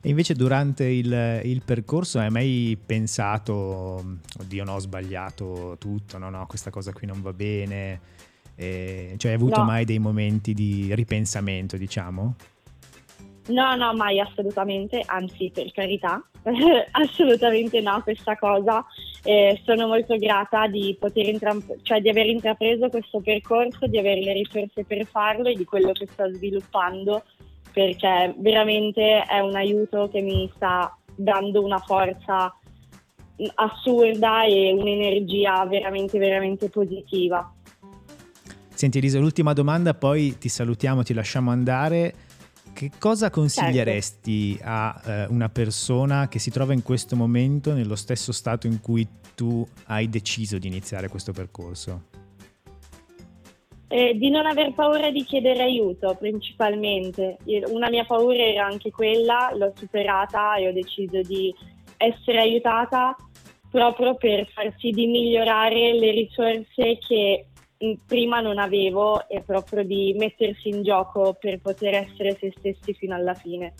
E 0.00 0.10
invece 0.10 0.34
durante 0.34 0.84
il, 0.84 1.40
il, 1.44 1.62
percorso 1.64 2.18
hai 2.18 2.28
mai 2.28 2.78
pensato, 2.84 4.18
oddio 4.38 4.64
no, 4.64 4.74
ho 4.74 4.78
sbagliato 4.78 5.76
tutto, 5.78 6.18
no, 6.18 6.28
no, 6.28 6.44
questa 6.46 6.70
cosa 6.70 6.92
qui 6.92 7.06
non 7.06 7.22
va 7.22 7.32
bene, 7.32 8.00
eh, 8.54 9.14
cioè 9.16 9.30
hai 9.30 9.36
avuto 9.36 9.60
no. 9.60 9.64
mai 9.64 9.86
dei 9.86 9.98
momenti 9.98 10.52
di 10.52 10.94
ripensamento, 10.94 11.78
diciamo? 11.78 12.34
No, 13.46 13.76
no, 13.76 13.92
mai 13.92 14.20
assolutamente, 14.20 15.02
anzi 15.04 15.50
per 15.52 15.70
carità, 15.72 16.22
assolutamente 16.92 17.80
no 17.80 18.00
questa 18.02 18.36
cosa. 18.36 18.84
Eh, 19.22 19.60
sono 19.64 19.86
molto 19.86 20.16
grata 20.16 20.66
di, 20.66 20.96
intra- 21.14 21.56
cioè 21.82 22.00
di 22.00 22.08
aver 22.08 22.26
intrapreso 22.26 22.88
questo 22.88 23.20
percorso, 23.20 23.86
di 23.86 23.98
avere 23.98 24.22
le 24.22 24.32
risorse 24.32 24.84
per 24.84 25.06
farlo 25.06 25.48
e 25.48 25.54
di 25.54 25.64
quello 25.64 25.92
che 25.92 26.06
sto 26.10 26.32
sviluppando, 26.32 27.22
perché 27.70 28.34
veramente 28.38 29.22
è 29.24 29.40
un 29.40 29.56
aiuto 29.56 30.08
che 30.08 30.22
mi 30.22 30.50
sta 30.54 30.96
dando 31.14 31.62
una 31.62 31.78
forza 31.78 32.54
assurda 33.56 34.44
e 34.44 34.72
un'energia 34.72 35.66
veramente, 35.66 36.18
veramente 36.18 36.70
positiva. 36.70 37.52
Senti 38.74 38.98
Elisa, 38.98 39.18
l'ultima 39.18 39.52
domanda, 39.52 39.94
poi 39.94 40.36
ti 40.38 40.48
salutiamo, 40.48 41.02
ti 41.02 41.14
lasciamo 41.14 41.50
andare. 41.50 42.14
Che 42.74 42.90
cosa 42.98 43.30
consiglieresti 43.30 44.56
certo. 44.56 44.68
a 44.68 45.02
eh, 45.06 45.26
una 45.28 45.48
persona 45.48 46.26
che 46.26 46.40
si 46.40 46.50
trova 46.50 46.72
in 46.72 46.82
questo 46.82 47.14
momento 47.14 47.72
nello 47.72 47.94
stesso 47.94 48.32
stato 48.32 48.66
in 48.66 48.80
cui 48.80 49.06
tu 49.36 49.64
hai 49.86 50.08
deciso 50.08 50.58
di 50.58 50.66
iniziare 50.66 51.08
questo 51.08 51.32
percorso? 51.32 52.02
Eh, 53.86 54.16
di 54.16 54.28
non 54.28 54.44
aver 54.44 54.74
paura 54.74 55.12
di 55.12 55.22
chiedere 55.22 55.62
aiuto 55.62 56.16
principalmente. 56.18 57.36
Una 57.68 57.88
mia 57.90 58.04
paura 58.04 58.42
era 58.42 58.66
anche 58.66 58.90
quella, 58.90 59.52
l'ho 59.54 59.72
superata 59.76 60.56
e 60.56 60.66
ho 60.66 60.72
deciso 60.72 61.20
di 61.20 61.54
essere 61.96 62.40
aiutata 62.40 63.14
proprio 63.70 64.16
per 64.16 64.48
far 64.52 64.74
sì 64.78 64.90
di 64.90 65.06
migliorare 65.06 65.94
le 65.94 66.10
risorse 66.10 66.98
che 67.06 67.46
prima 68.06 68.40
non 68.40 68.58
avevo 68.58 69.28
è 69.28 69.40
proprio 69.42 69.84
di 69.84 70.14
mettersi 70.18 70.68
in 70.68 70.82
gioco 70.82 71.36
per 71.38 71.60
poter 71.60 71.94
essere 71.94 72.36
se 72.38 72.52
stessi 72.56 72.94
fino 72.94 73.14
alla 73.14 73.34
fine. 73.34 73.74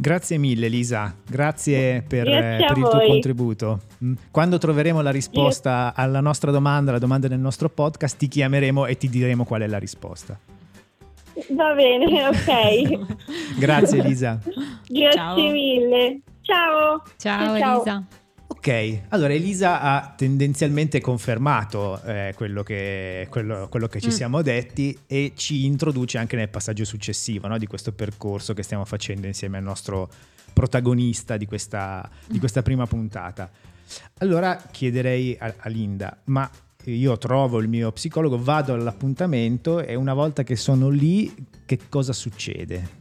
Grazie 0.00 0.38
mille 0.38 0.68
Lisa, 0.68 1.14
grazie 1.28 2.02
per, 2.08 2.24
grazie 2.24 2.66
per 2.66 2.76
il 2.78 2.88
tuo 2.88 3.00
contributo. 3.06 3.80
Mm. 4.02 4.14
Quando 4.30 4.56
troveremo 4.56 5.02
la 5.02 5.10
risposta 5.10 5.92
Io... 5.94 6.02
alla 6.02 6.20
nostra 6.20 6.50
domanda, 6.50 6.90
la 6.90 6.98
domanda 6.98 7.28
del 7.28 7.38
nostro 7.38 7.68
podcast, 7.68 8.16
ti 8.16 8.26
chiameremo 8.26 8.86
e 8.86 8.96
ti 8.96 9.10
diremo 9.10 9.44
qual 9.44 9.60
è 9.60 9.66
la 9.66 9.78
risposta. 9.78 10.38
Va 11.50 11.74
bene, 11.74 12.28
ok. 12.28 13.58
grazie 13.58 14.02
Lisa. 14.02 14.40
Grazie 14.88 15.10
ciao. 15.10 15.36
mille. 15.36 16.20
Ciao. 16.40 17.02
Ciao, 17.18 17.58
ciao. 17.58 17.74
Elisa. 17.74 18.06
Ok, 18.60 19.04
allora 19.08 19.32
Elisa 19.32 19.80
ha 19.80 20.12
tendenzialmente 20.14 21.00
confermato 21.00 21.98
eh, 22.02 22.34
quello, 22.36 22.62
che, 22.62 23.26
quello, 23.30 23.68
quello, 23.70 23.86
che, 23.86 24.02
ci 24.02 24.08
mm. 24.08 24.10
siamo 24.10 24.42
detti 24.42 24.94
e 25.06 25.32
ci 25.34 25.64
introduce 25.64 26.18
anche 26.18 26.36
nel 26.36 26.50
passaggio 26.50 26.84
successivo 26.84 27.48
no, 27.48 27.56
di 27.56 27.66
questo 27.66 27.92
percorso 27.92 28.52
che 28.52 28.62
stiamo 28.62 28.84
facendo 28.84 29.26
insieme 29.26 29.56
al 29.56 29.62
nostro 29.62 30.10
protagonista 30.52 31.38
di 31.38 31.46
questa, 31.46 32.06
di 32.26 32.38
questa 32.38 32.60
prima 32.60 32.86
puntata. 32.86 33.50
Allora 34.18 34.62
chiederei 34.70 35.38
a, 35.40 35.54
a 35.56 35.68
Linda, 35.70 36.20
ma 36.24 36.48
io 36.84 37.16
trovo 37.16 37.60
il 37.60 37.68
mio 37.68 37.90
psicologo, 37.92 38.42
vado 38.42 38.74
all'appuntamento 38.74 39.80
e 39.80 39.94
una 39.94 40.12
volta 40.12 40.42
che 40.42 40.56
sono 40.56 40.90
lì, 40.90 41.34
che 41.64 41.78
cosa 41.88 42.12
succede? 42.12 42.99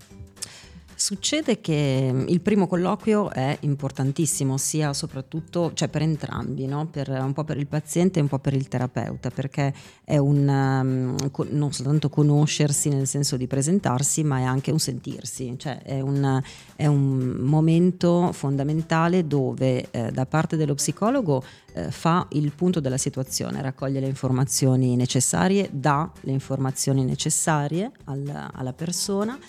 Succede 0.99 1.61
che 1.61 2.09
mm, 2.11 2.27
il 2.27 2.41
primo 2.41 2.67
colloquio 2.67 3.31
è 3.31 3.57
importantissimo, 3.61 4.57
sia 4.57 4.91
soprattutto 4.91 5.71
cioè 5.73 5.87
per 5.87 6.01
entrambi, 6.01 6.65
no? 6.65 6.87
per, 6.87 7.07
un 7.07 7.31
po' 7.31 7.45
per 7.45 7.55
il 7.55 7.67
paziente 7.67 8.19
e 8.19 8.21
un 8.21 8.27
po' 8.27 8.39
per 8.39 8.53
il 8.53 8.67
terapeuta, 8.67 9.29
perché 9.29 9.73
è 10.03 10.17
un, 10.17 10.45
um, 10.45 11.15
non 11.51 11.71
soltanto 11.71 12.09
conoscersi 12.09 12.89
nel 12.89 13.07
senso 13.07 13.37
di 13.37 13.47
presentarsi, 13.47 14.25
ma 14.25 14.39
è 14.39 14.43
anche 14.43 14.71
un 14.71 14.79
sentirsi, 14.79 15.55
cioè 15.57 15.81
è 15.83 16.01
un, 16.01 16.41
è 16.75 16.85
un 16.85 17.37
momento 17.45 18.33
fondamentale 18.33 19.25
dove 19.25 19.89
eh, 19.91 20.11
da 20.11 20.25
parte 20.25 20.57
dello 20.57 20.73
psicologo 20.73 21.41
eh, 21.75 21.91
fa 21.91 22.27
il 22.31 22.51
punto 22.51 22.81
della 22.81 22.97
situazione, 22.97 23.61
raccoglie 23.61 24.01
le 24.01 24.07
informazioni 24.07 24.97
necessarie, 24.97 25.69
dà 25.71 26.11
le 26.21 26.33
informazioni 26.33 27.05
necessarie 27.05 27.89
al, 28.03 28.49
alla 28.51 28.73
persona 28.73 29.39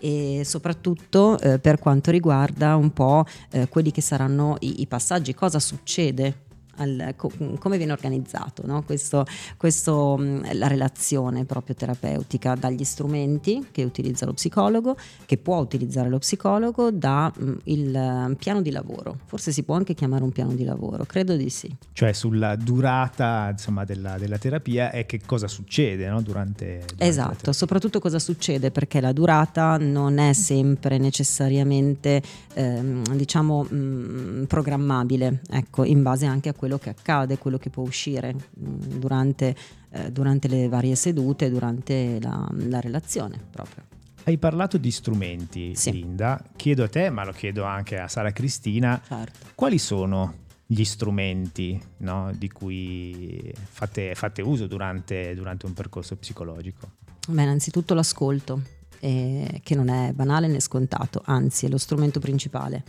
e 0.00 0.42
soprattutto 0.44 1.38
eh, 1.38 1.58
per 1.58 1.78
quanto 1.78 2.10
riguarda 2.10 2.76
un 2.76 2.92
po' 2.92 3.24
eh, 3.50 3.68
quelli 3.68 3.90
che 3.90 4.00
saranno 4.00 4.56
i, 4.60 4.80
i 4.80 4.86
passaggi, 4.86 5.34
cosa 5.34 5.58
succede 5.58 6.46
al, 6.78 7.14
co- 7.16 7.30
come 7.58 7.76
viene 7.76 7.92
organizzato 7.92 8.66
no? 8.66 8.82
questo, 8.82 9.24
questo, 9.56 10.16
la 10.52 10.66
relazione 10.66 11.44
proprio 11.44 11.74
terapeutica 11.74 12.54
dagli 12.54 12.84
strumenti 12.84 13.68
che 13.70 13.84
utilizza 13.84 14.26
lo 14.26 14.32
psicologo, 14.32 14.96
che 15.26 15.36
può 15.36 15.58
utilizzare 15.58 16.08
lo 16.08 16.18
psicologo, 16.18 16.90
da 16.90 17.32
il 17.64 18.36
piano 18.38 18.62
di 18.62 18.70
lavoro. 18.70 19.18
Forse 19.26 19.52
si 19.52 19.62
può 19.62 19.74
anche 19.74 19.94
chiamare 19.94 20.22
un 20.22 20.32
piano 20.32 20.54
di 20.54 20.64
lavoro, 20.64 21.04
credo 21.04 21.36
di 21.36 21.50
sì. 21.50 21.74
Cioè 21.92 22.12
sulla 22.12 22.56
durata 22.56 23.48
insomma, 23.50 23.84
della, 23.84 24.18
della, 24.18 24.38
terapia 24.38 24.90
e 24.90 25.06
che 25.06 25.20
cosa 25.24 25.48
succede 25.48 26.08
no? 26.08 26.20
durante, 26.20 26.78
durante 26.78 27.04
Esatto, 27.04 27.52
soprattutto 27.52 27.98
cosa 28.00 28.18
succede 28.18 28.70
perché 28.70 29.00
la 29.00 29.12
durata 29.12 29.76
non 29.78 30.18
è 30.18 30.32
sempre 30.32 30.98
necessariamente 30.98 32.22
ehm, 32.54 33.02
diciamo 33.16 33.62
mh, 33.64 34.44
programmabile, 34.46 35.40
ecco, 35.50 35.84
in 35.84 36.02
base 36.02 36.26
anche 36.26 36.48
a 36.48 36.54
quello 36.54 36.67
quello 36.68 36.78
che 36.78 36.90
accade, 36.90 37.38
quello 37.38 37.56
che 37.56 37.70
può 37.70 37.82
uscire 37.82 38.34
mm, 38.34 38.98
durante, 38.98 39.56
eh, 39.90 40.12
durante 40.12 40.48
le 40.48 40.68
varie 40.68 40.94
sedute, 40.94 41.48
durante 41.48 42.18
la, 42.20 42.46
la 42.52 42.80
relazione 42.80 43.40
proprio. 43.50 43.84
hai 44.24 44.36
parlato 44.36 44.76
di 44.76 44.90
strumenti, 44.90 45.74
Sì. 45.74 45.92
Linda. 45.92 46.38
Chiedo 46.56 46.84
a 46.84 46.88
te, 46.88 47.08
ma 47.08 47.24
lo 47.24 47.32
chiedo 47.32 47.64
anche 47.64 47.98
a 47.98 48.06
Sara 48.06 48.30
Cristina, 48.32 49.00
Certo. 49.06 49.46
quali 49.54 49.78
sono 49.78 50.46
gli 50.66 50.84
strumenti 50.84 51.80
no, 51.98 52.30
di 52.36 52.50
cui 52.50 53.50
fate, 53.70 54.14
fate 54.14 54.42
uso 54.42 54.66
durante, 54.66 55.34
durante 55.34 55.64
un 55.64 55.72
percorso 55.72 56.16
psicologico? 56.16 56.90
Beh, 57.26 57.42
innanzitutto 57.42 57.94
l'ascolto, 57.94 58.60
eh, 59.00 59.60
che 59.64 59.74
non 59.74 59.88
è 59.88 60.12
banale 60.12 60.46
né 60.48 60.60
scontato, 60.60 61.22
anzi 61.24 61.64
è 61.64 61.68
lo 61.70 61.78
strumento 61.78 62.20
principale. 62.20 62.84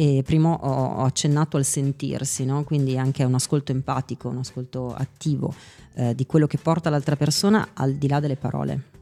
E 0.00 0.22
prima 0.22 0.50
ho, 0.50 1.02
accennato 1.02 1.56
al 1.56 1.64
sentirsi, 1.64 2.44
no? 2.44 2.62
quindi 2.62 2.96
anche 2.96 3.24
un 3.24 3.34
ascolto 3.34 3.72
empatico, 3.72 4.28
un 4.28 4.38
ascolto 4.38 4.94
attivo 4.94 5.52
eh, 5.94 6.14
di 6.14 6.24
quello 6.24 6.46
che 6.46 6.56
porta 6.56 6.88
l'altra 6.88 7.16
persona 7.16 7.70
al 7.74 7.94
di 7.94 8.06
là 8.06 8.20
delle 8.20 8.36
parole. 8.36 8.97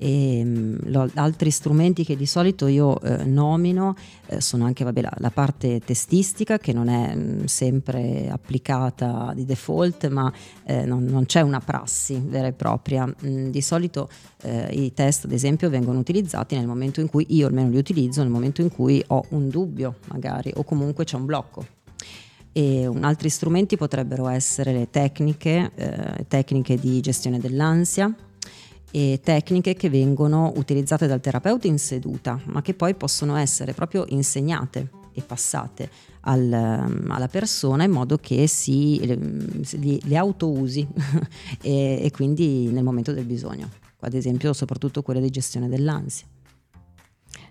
E, 0.00 0.44
mh, 0.44 0.90
lo- 0.90 1.10
altri 1.14 1.50
strumenti 1.50 2.04
che 2.04 2.16
di 2.16 2.24
solito 2.24 2.68
io 2.68 3.00
eh, 3.00 3.24
nomino 3.24 3.96
eh, 4.26 4.40
sono 4.40 4.64
anche 4.64 4.84
vabbè, 4.84 5.00
la, 5.00 5.12
la 5.18 5.30
parte 5.30 5.80
testistica 5.80 6.58
che 6.58 6.72
non 6.72 6.88
è 6.88 7.14
mh, 7.14 7.46
sempre 7.46 8.28
applicata 8.30 9.32
di 9.34 9.44
default 9.44 10.08
ma 10.08 10.32
eh, 10.64 10.84
non, 10.84 11.04
non 11.04 11.26
c'è 11.26 11.40
una 11.40 11.60
prassi 11.60 12.22
vera 12.24 12.46
e 12.46 12.52
propria. 12.52 13.12
Mm, 13.26 13.48
di 13.48 13.60
solito 13.60 14.08
eh, 14.42 14.68
i 14.70 14.94
test 14.94 15.24
ad 15.24 15.32
esempio 15.32 15.68
vengono 15.68 15.98
utilizzati 15.98 16.54
nel 16.56 16.66
momento 16.66 17.00
in 17.00 17.08
cui 17.08 17.26
io 17.30 17.48
almeno 17.48 17.68
li 17.70 17.78
utilizzo 17.78 18.22
nel 18.22 18.30
momento 18.30 18.60
in 18.60 18.70
cui 18.70 19.02
ho 19.08 19.24
un 19.30 19.48
dubbio 19.48 19.96
magari 20.06 20.52
o 20.54 20.62
comunque 20.62 21.04
c'è 21.04 21.16
un 21.16 21.24
blocco. 21.24 21.66
E 22.52 22.90
altri 23.02 23.28
strumenti 23.28 23.76
potrebbero 23.76 24.26
essere 24.28 24.72
le 24.72 24.90
tecniche, 24.90 25.70
eh, 25.74 26.24
tecniche 26.26 26.76
di 26.76 27.00
gestione 27.00 27.38
dell'ansia 27.38 28.12
e 28.90 29.20
tecniche 29.22 29.74
che 29.74 29.90
vengono 29.90 30.52
utilizzate 30.56 31.06
dal 31.06 31.20
terapeuta 31.20 31.66
in 31.66 31.78
seduta, 31.78 32.40
ma 32.46 32.62
che 32.62 32.74
poi 32.74 32.94
possono 32.94 33.36
essere 33.36 33.74
proprio 33.74 34.04
insegnate 34.08 34.90
e 35.12 35.22
passate 35.22 35.90
al, 36.20 36.52
ehm, 36.52 37.10
alla 37.10 37.28
persona 37.28 37.84
in 37.84 37.90
modo 37.90 38.16
che 38.16 38.46
si, 38.46 39.00
li, 39.78 40.00
le 40.04 40.16
auto-usi 40.16 40.86
e, 41.60 42.00
e 42.02 42.10
quindi 42.10 42.70
nel 42.70 42.84
momento 42.84 43.12
del 43.12 43.24
bisogno. 43.24 43.68
Ad 44.00 44.14
esempio, 44.14 44.52
soprattutto 44.52 45.02
quelle 45.02 45.20
di 45.20 45.30
gestione 45.30 45.68
dell'ansia. 45.68 46.26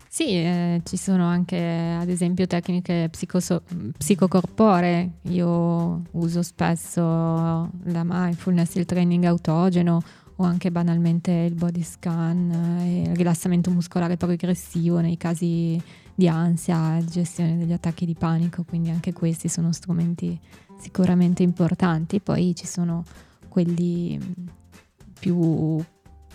Sì, 0.10 0.30
eh, 0.30 0.82
ci 0.86 0.97
sono 0.97 1.26
anche 1.26 1.58
ad 1.60 2.10
esempio 2.10 2.47
tecniche 2.47 3.10
psicoso- 3.12 3.62
psicocorporee. 3.97 5.12
Io 5.23 6.02
uso 6.12 6.41
spesso 6.41 7.02
la 7.02 8.04
mindfulness, 8.04 8.76
il 8.76 8.86
training 8.86 9.26
autogeno 9.26 10.02
o 10.38 10.43
anche 10.43 10.71
banalmente 10.71 11.32
il 11.32 11.56
body 11.56 11.84
scan 11.84 12.52
eh, 12.82 13.02
il 13.10 13.15
rilassamento 13.15 13.71
muscolare 13.71 14.17
progressivo 14.17 15.00
nei 15.00 15.17
casi 15.17 15.82
di 16.13 16.28
ansia, 16.28 16.97
gestione 17.06 17.58
degli 17.58 17.73
attacchi 17.73 18.06
di 18.06 18.15
panico, 18.15 18.63
quindi 18.63 18.89
anche 18.89 19.13
questi 19.13 19.47
sono 19.47 19.71
strumenti 19.71 20.39
sicuramente 20.80 21.43
importanti. 21.43 22.19
Poi 22.19 22.56
ci 22.56 22.65
sono 22.65 23.04
quelli 23.47 24.17
mh, 24.17 24.50
più 25.19 25.80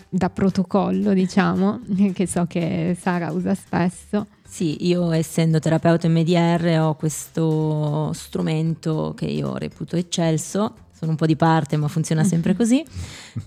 da 0.09 0.29
protocollo, 0.29 1.11
diciamo, 1.11 1.81
che 2.13 2.27
so 2.27 2.45
che 2.45 2.95
Sara 2.97 3.31
usa 3.31 3.53
spesso. 3.55 4.27
Sì, 4.47 4.85
io 4.87 5.11
essendo 5.11 5.59
terapeuta 5.59 6.07
MDR 6.07 6.79
ho 6.79 6.95
questo 6.95 8.13
strumento 8.13 9.13
che 9.17 9.25
io 9.25 9.57
reputo 9.57 9.95
eccelso, 9.95 10.75
sono 11.03 11.11
un 11.11 11.17
po' 11.17 11.25
di 11.25 11.35
parte 11.35 11.77
ma 11.77 11.87
funziona 11.87 12.23
sempre 12.23 12.55
così, 12.55 12.83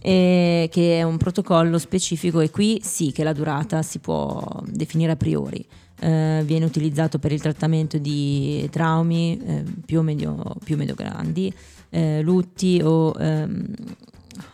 e 0.01 0.69
che 0.71 0.99
è 0.99 1.03
un 1.03 1.16
protocollo 1.16 1.79
specifico 1.79 2.40
e 2.40 2.51
qui 2.51 2.81
sì 2.83 3.12
che 3.12 3.25
la 3.25 3.33
durata 3.33 3.83
si 3.83 3.99
può 3.99 4.62
definire 4.66 5.12
a 5.12 5.16
priori. 5.16 5.64
Eh, 5.99 6.42
viene 6.45 6.66
utilizzato 6.66 7.19
per 7.19 7.33
il 7.33 7.40
trattamento 7.40 7.97
di 7.97 8.69
traumi 8.71 9.40
eh, 9.42 9.64
più 9.85 10.01
o 10.01 10.03
medio, 10.03 10.57
più 10.62 10.75
o 10.75 10.79
medio 10.79 10.95
grandi, 10.95 11.53
eh, 11.88 12.21
lutti 12.21 12.83
o 12.85 13.14
ehm, 13.19 13.66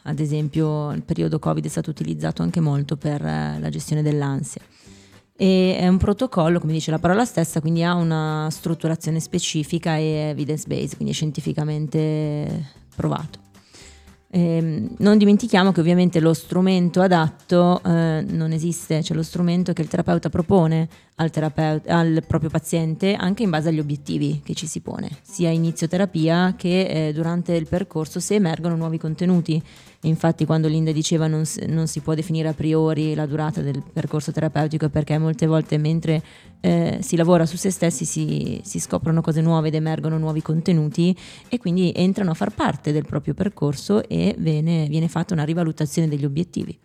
ad 0.02 0.20
esempio 0.20 0.92
il 0.92 1.02
periodo 1.02 1.40
Covid 1.40 1.64
è 1.64 1.68
stato 1.68 1.90
utilizzato 1.90 2.42
anche 2.42 2.60
molto 2.60 2.96
per 2.96 3.24
eh, 3.24 3.58
la 3.58 3.68
gestione 3.70 4.02
dell'ansia. 4.02 4.62
E 5.34 5.76
è 5.76 5.88
un 5.88 5.96
protocollo, 5.96 6.60
come 6.60 6.72
dice 6.74 6.92
la 6.92 7.00
parola 7.00 7.24
stessa, 7.24 7.60
quindi 7.60 7.82
ha 7.82 7.94
una 7.94 8.46
strutturazione 8.48 9.18
specifica 9.18 9.96
e 9.96 10.28
evidence 10.30 10.68
based, 10.68 10.94
quindi 10.94 11.12
scientificamente 11.12 12.81
provato. 12.94 13.40
Ehm, 14.34 14.94
non 14.98 15.18
dimentichiamo 15.18 15.72
che 15.72 15.80
ovviamente 15.80 16.18
lo 16.18 16.32
strumento 16.32 17.02
adatto 17.02 17.82
eh, 17.84 18.24
non 18.26 18.52
esiste, 18.52 19.00
c'è 19.00 19.12
lo 19.12 19.22
strumento 19.22 19.74
che 19.74 19.82
il 19.82 19.88
terapeuta 19.88 20.30
propone 20.30 20.88
al, 21.16 21.30
terapeuta, 21.30 21.98
al 21.98 22.24
proprio 22.26 22.50
paziente 22.50 23.14
anche 23.14 23.42
in 23.42 23.50
base 23.50 23.68
agli 23.68 23.78
obiettivi 23.78 24.40
che 24.42 24.54
ci 24.54 24.66
si 24.66 24.80
pone, 24.80 25.10
sia 25.22 25.48
a 25.48 25.52
inizio 25.52 25.88
terapia 25.88 26.54
che 26.56 27.08
eh, 27.08 27.12
durante 27.12 27.54
il 27.54 27.66
percorso 27.66 28.20
se 28.20 28.34
emergono 28.34 28.76
nuovi 28.76 28.98
contenuti. 28.98 29.62
Infatti 30.04 30.44
quando 30.44 30.66
Linda 30.66 30.90
diceva 30.90 31.28
non, 31.28 31.44
non 31.68 31.86
si 31.86 32.00
può 32.00 32.14
definire 32.14 32.48
a 32.48 32.54
priori 32.54 33.14
la 33.14 33.26
durata 33.26 33.60
del 33.60 33.82
percorso 33.92 34.32
terapeutico 34.32 34.88
perché 34.88 35.16
molte 35.16 35.46
volte 35.46 35.78
mentre 35.78 36.20
eh, 36.60 36.98
si 37.00 37.14
lavora 37.14 37.46
su 37.46 37.56
se 37.56 37.70
stessi 37.70 38.04
si, 38.04 38.60
si 38.64 38.80
scoprono 38.80 39.20
cose 39.20 39.40
nuove 39.40 39.68
ed 39.68 39.74
emergono 39.74 40.18
nuovi 40.18 40.42
contenuti 40.42 41.16
e 41.48 41.58
quindi 41.58 41.92
entrano 41.94 42.32
a 42.32 42.34
far 42.34 42.52
parte 42.52 42.90
del 42.90 43.06
proprio 43.06 43.34
percorso 43.34 44.08
e 44.08 44.34
viene, 44.38 44.86
viene 44.88 45.06
fatta 45.06 45.34
una 45.34 45.44
rivalutazione 45.44 46.08
degli 46.08 46.24
obiettivi. 46.24 46.76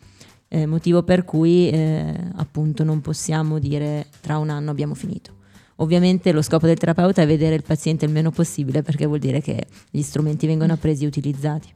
Eh, 0.50 0.66
motivo 0.66 1.04
per 1.04 1.26
cui 1.26 1.70
eh, 1.70 2.14
appunto 2.36 2.84
non 2.84 3.02
possiamo 3.02 3.60
dire 3.60 4.08
tra 4.22 4.38
un 4.38 4.50
anno 4.50 4.72
abbiamo 4.72 4.94
finito. 4.94 5.36
Ovviamente 5.78 6.32
lo 6.32 6.42
scopo 6.42 6.66
del 6.66 6.78
terapeuta 6.78 7.22
è 7.22 7.28
vedere 7.28 7.56
il 7.56 7.64
paziente 7.64 8.06
il 8.06 8.12
meno 8.12 8.32
possibile 8.32 8.82
perché 8.82 9.06
vuol 9.06 9.20
dire 9.20 9.42
che 9.42 9.68
gli 9.90 10.02
strumenti 10.02 10.48
vengono 10.48 10.74
appresi 10.74 11.04
e 11.04 11.08
utilizzati. 11.08 11.74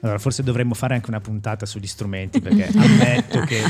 Allora, 0.00 0.18
forse 0.18 0.42
dovremmo 0.42 0.74
fare 0.74 0.94
anche 0.94 1.10
una 1.10 1.20
puntata 1.20 1.66
sugli 1.66 1.86
strumenti, 1.86 2.40
perché 2.40 2.68
ammetto 2.76 3.40
che 3.40 3.60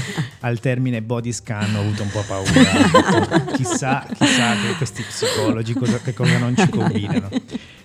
al 0.40 0.60
termine 0.60 1.00
body 1.02 1.32
scan 1.32 1.74
ho 1.74 1.80
avuto 1.80 2.02
un 2.02 2.10
po' 2.10 2.22
paura. 2.26 3.44
chissà, 3.54 4.06
chissà 4.14 4.52
che 4.60 4.74
questi 4.76 5.02
psicologi 5.02 5.72
cosa, 5.74 5.98
che 6.00 6.12
cosa 6.12 6.38
non 6.38 6.54
ci 6.56 6.68
combinano. 6.68 7.28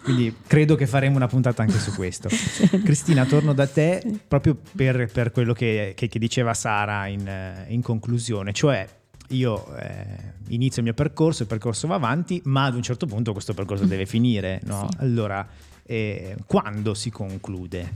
Quindi 0.04 0.36
credo 0.46 0.76
che 0.76 0.86
faremo 0.88 1.16
una 1.16 1.28
puntata 1.28 1.62
anche 1.62 1.80
su 1.80 1.94
questo. 1.96 2.28
Cristina, 2.84 3.26
torno 3.26 3.54
da 3.54 3.66
te 3.68 4.04
proprio 4.28 4.58
per, 4.76 5.10
per 5.12 5.32
quello 5.32 5.54
che, 5.54 5.94
che- 5.96 6.08
che 6.10 6.20
diceva 6.20 6.54
Sara 6.54 7.08
in, 7.08 7.66
in 7.70 7.82
conclusione, 7.82 8.52
cioè 8.52 8.86
io 9.30 9.74
eh, 9.78 10.06
inizio 10.50 10.82
il 10.82 10.88
mio 10.90 10.94
percorso, 10.94 11.44
il 11.44 11.48
percorso 11.48 11.88
va 11.88 11.96
avanti, 11.96 12.42
ma 12.46 12.66
ad 12.66 12.76
un 12.76 12.84
certo 12.84 13.06
punto 13.06 13.32
questo 13.32 13.54
percorso 13.54 13.86
deve 13.86 14.06
finire. 14.06 14.60
no? 14.66 14.88
Sì. 14.92 14.98
Allora, 15.00 15.48
eh, 15.86 16.36
quando 16.46 16.94
si 16.94 17.10
conclude? 17.10 17.94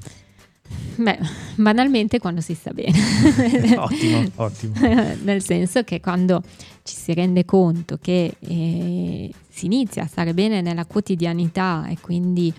Beh, 0.95 1.19
banalmente 1.55 2.19
quando 2.19 2.41
si 2.41 2.55
sta 2.55 2.71
bene. 2.71 2.97
ottimo, 3.77 4.23
ottimo. 4.35 4.73
Nel 5.23 5.43
senso 5.43 5.83
che 5.83 5.99
quando 5.99 6.41
ci 6.83 6.95
si 6.95 7.13
rende 7.13 7.45
conto 7.45 7.97
che 8.01 8.35
eh, 8.39 9.31
si 9.49 9.65
inizia 9.65 10.03
a 10.03 10.07
stare 10.07 10.33
bene 10.33 10.61
nella 10.61 10.85
quotidianità 10.85 11.85
e 11.87 11.97
quindi 11.99 12.53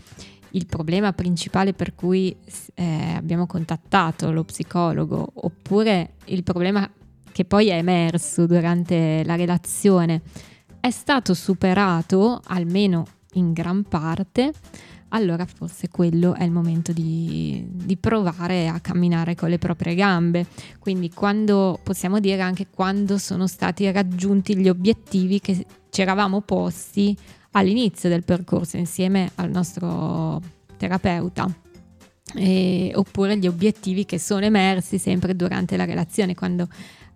il 0.53 0.67
problema 0.67 1.13
principale 1.13 1.73
per 1.73 1.95
cui 1.95 2.35
eh, 2.75 3.15
abbiamo 3.15 3.47
contattato 3.47 4.31
lo 4.31 4.45
psicologo 4.45 5.33
oppure 5.35 6.15
il 6.27 6.43
problema 6.43 6.89
che 7.33 7.45
poi 7.45 7.69
è 7.69 7.75
emerso 7.75 8.47
durante 8.47 9.23
la 9.25 9.35
relazione 9.35 10.23
è 10.81 10.91
stato 10.91 11.35
superato 11.35 12.41
almeno 12.47 13.07
in 13.35 13.53
gran 13.53 13.83
parte, 13.83 14.53
allora 15.11 15.47
forse 15.47 15.89
quello 15.89 16.35
è 16.35 16.45
il 16.45 16.51
momento 16.51 16.93
di, 16.93 17.65
di 17.67 17.97
provare 17.97 18.69
a 18.69 18.81
camminare 18.81 19.35
con 19.35 19.49
le 19.49 19.59
proprie 19.59 19.95
gambe. 19.95 20.47
Quindi 20.79 21.11
quando 21.11 21.79
possiamo 21.83 22.21
dire 22.21 22.43
anche 22.43 22.67
quando 22.69 23.17
sono 23.19 23.47
stati 23.47 23.91
raggiunti 23.91 24.57
gli 24.57 24.69
obiettivi 24.69 25.41
che 25.41 25.65
ci 25.91 26.01
eravamo 26.03 26.43
posti 26.43 27.17
all'inizio 27.53 28.09
del 28.09 28.25
percorso 28.25 28.77
insieme 28.77 29.31
al 29.37 29.51
nostro 29.51 30.43
terapeuta. 30.77 31.49
E- 32.35 32.93
oppure 32.95 33.39
gli 33.39 33.47
obiettivi 33.47 34.05
che 34.05 34.19
sono 34.19 34.45
emersi 34.45 34.99
sempre 34.99 35.35
durante 35.35 35.79
la 35.79 35.87
relazione 35.87 36.35
quando 36.35 36.69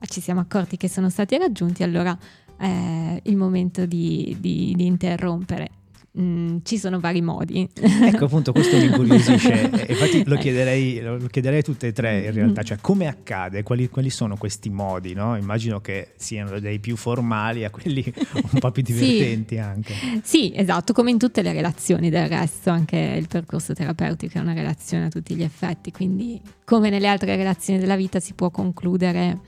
ci 0.08 0.22
siamo 0.22 0.40
accorti 0.40 0.78
che 0.78 0.88
sono 0.88 1.10
stati 1.10 1.36
raggiunti 1.36 1.82
allora 1.82 2.18
è 2.56 3.20
il 3.22 3.36
momento 3.36 3.84
di, 3.84 4.34
di- 4.40 4.72
di 4.74 4.86
interrompere 4.86 5.81
Mm, 6.20 6.58
ci 6.62 6.76
sono 6.76 7.00
vari 7.00 7.22
modi 7.22 7.66
Ecco 7.72 8.26
appunto 8.26 8.52
questo 8.52 8.76
mi 8.76 8.84
incuriosisce 8.84 9.70
infatti 9.88 10.22
lo 10.26 10.36
chiederei, 10.36 11.00
lo 11.00 11.16
chiederei 11.30 11.60
a 11.60 11.62
tutte 11.62 11.86
e 11.86 11.92
tre 11.92 12.26
in 12.26 12.32
realtà, 12.32 12.62
cioè 12.62 12.76
come 12.82 13.06
accade, 13.06 13.62
quali, 13.62 13.88
quali 13.88 14.10
sono 14.10 14.36
questi 14.36 14.68
modi, 14.68 15.14
no? 15.14 15.38
immagino 15.38 15.80
che 15.80 16.12
siano 16.16 16.60
dai 16.60 16.80
più 16.80 16.96
formali 16.96 17.64
a 17.64 17.70
quelli 17.70 18.04
un 18.52 18.58
po' 18.58 18.70
più 18.70 18.84
Sì. 18.84 18.92
divertenti 18.92 19.56
anche. 19.56 19.94
Sì, 20.22 20.52
esatto, 20.54 20.92
come 20.92 21.10
in 21.10 21.16
tutte 21.18 21.40
le 21.40 21.54
relazioni 21.54 22.10
del 22.10 22.28
resto, 22.28 22.68
anche 22.68 22.98
il 22.98 23.26
percorso 23.28 23.72
terapeutico 23.72 24.36
è 24.36 24.40
una 24.42 24.52
relazione 24.52 25.06
a 25.06 25.08
tutti 25.08 25.34
gli 25.34 25.42
effetti, 25.42 25.92
quindi 25.92 26.38
come 26.62 26.90
nelle 26.90 27.08
altre 27.08 27.36
relazioni 27.36 27.78
della 27.78 27.96
vita 27.96 28.20
si 28.20 28.34
può 28.34 28.50
concludere 28.50 29.38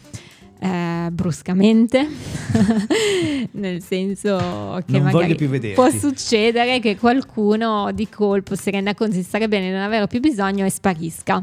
eh, 0.64 1.11
bruscamente, 1.11 2.09
nel 3.53 3.83
senso 3.83 4.81
che 4.87 4.98
non 4.98 5.03
magari 5.03 5.74
può 5.74 5.90
succedere 5.90 6.81
che 6.81 6.96
qualcuno 6.96 7.90
di 7.92 8.09
colpo 8.09 8.55
si 8.57 8.70
renda 8.70 8.94
conto 8.94 9.14
di 9.16 9.22
stare 9.22 9.46
bene, 9.46 9.70
non 9.70 9.83
avere 9.83 10.07
più 10.07 10.20
bisogno 10.20 10.64
e 10.64 10.70
sparisca. 10.70 11.42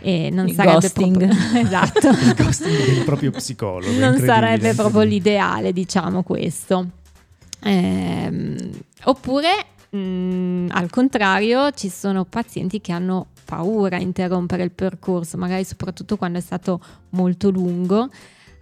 E 0.00 0.30
non 0.30 0.46
Il 0.46 0.54
sarebbe 0.54 0.78
ghosting. 0.78 1.16
proprio, 1.26 1.58
esatto. 1.60 2.08
Il 2.10 2.34
ghosting 2.36 2.84
del 2.94 3.04
proprio 3.04 3.30
psicologo. 3.32 3.98
non 3.98 4.16
sarebbe 4.18 4.72
proprio 4.74 5.02
l'ideale, 5.02 5.72
diciamo 5.72 6.22
questo. 6.22 6.86
Ehm, 7.64 8.56
oppure, 9.04 9.48
mh, 9.90 10.66
al 10.70 10.88
contrario, 10.90 11.72
ci 11.72 11.88
sono 11.88 12.24
pazienti 12.24 12.80
che 12.80 12.92
hanno 12.92 13.26
paura 13.44 13.96
a 13.96 14.00
interrompere 14.00 14.62
il 14.62 14.70
percorso, 14.70 15.36
magari 15.36 15.64
soprattutto 15.64 16.16
quando 16.16 16.38
è 16.38 16.40
stato 16.40 16.80
molto 17.10 17.50
lungo, 17.50 18.08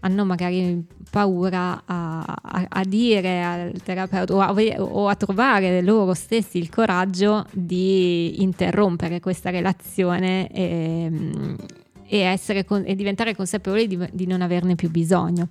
hanno 0.00 0.24
magari 0.24 0.84
paura 1.10 1.82
a, 1.84 2.20
a- 2.20 2.66
a 2.68 2.84
dire 2.84 3.42
al 3.42 3.72
terapeuta 3.82 4.34
o 4.34 4.40
a, 4.40 4.54
o 4.82 5.08
a 5.08 5.14
trovare 5.16 5.82
loro 5.82 6.14
stessi 6.14 6.58
il 6.58 6.68
coraggio 6.70 7.46
di 7.52 8.42
interrompere 8.42 9.20
questa 9.20 9.50
relazione 9.50 10.48
e, 10.52 11.10
e 12.06 12.18
essere 12.18 12.64
con- 12.64 12.84
e 12.86 12.94
diventare 12.94 13.34
consapevoli 13.34 13.86
di, 13.86 13.98
di 14.12 14.26
non 14.26 14.42
averne 14.42 14.74
più 14.74 14.90
bisogno. 14.90 15.48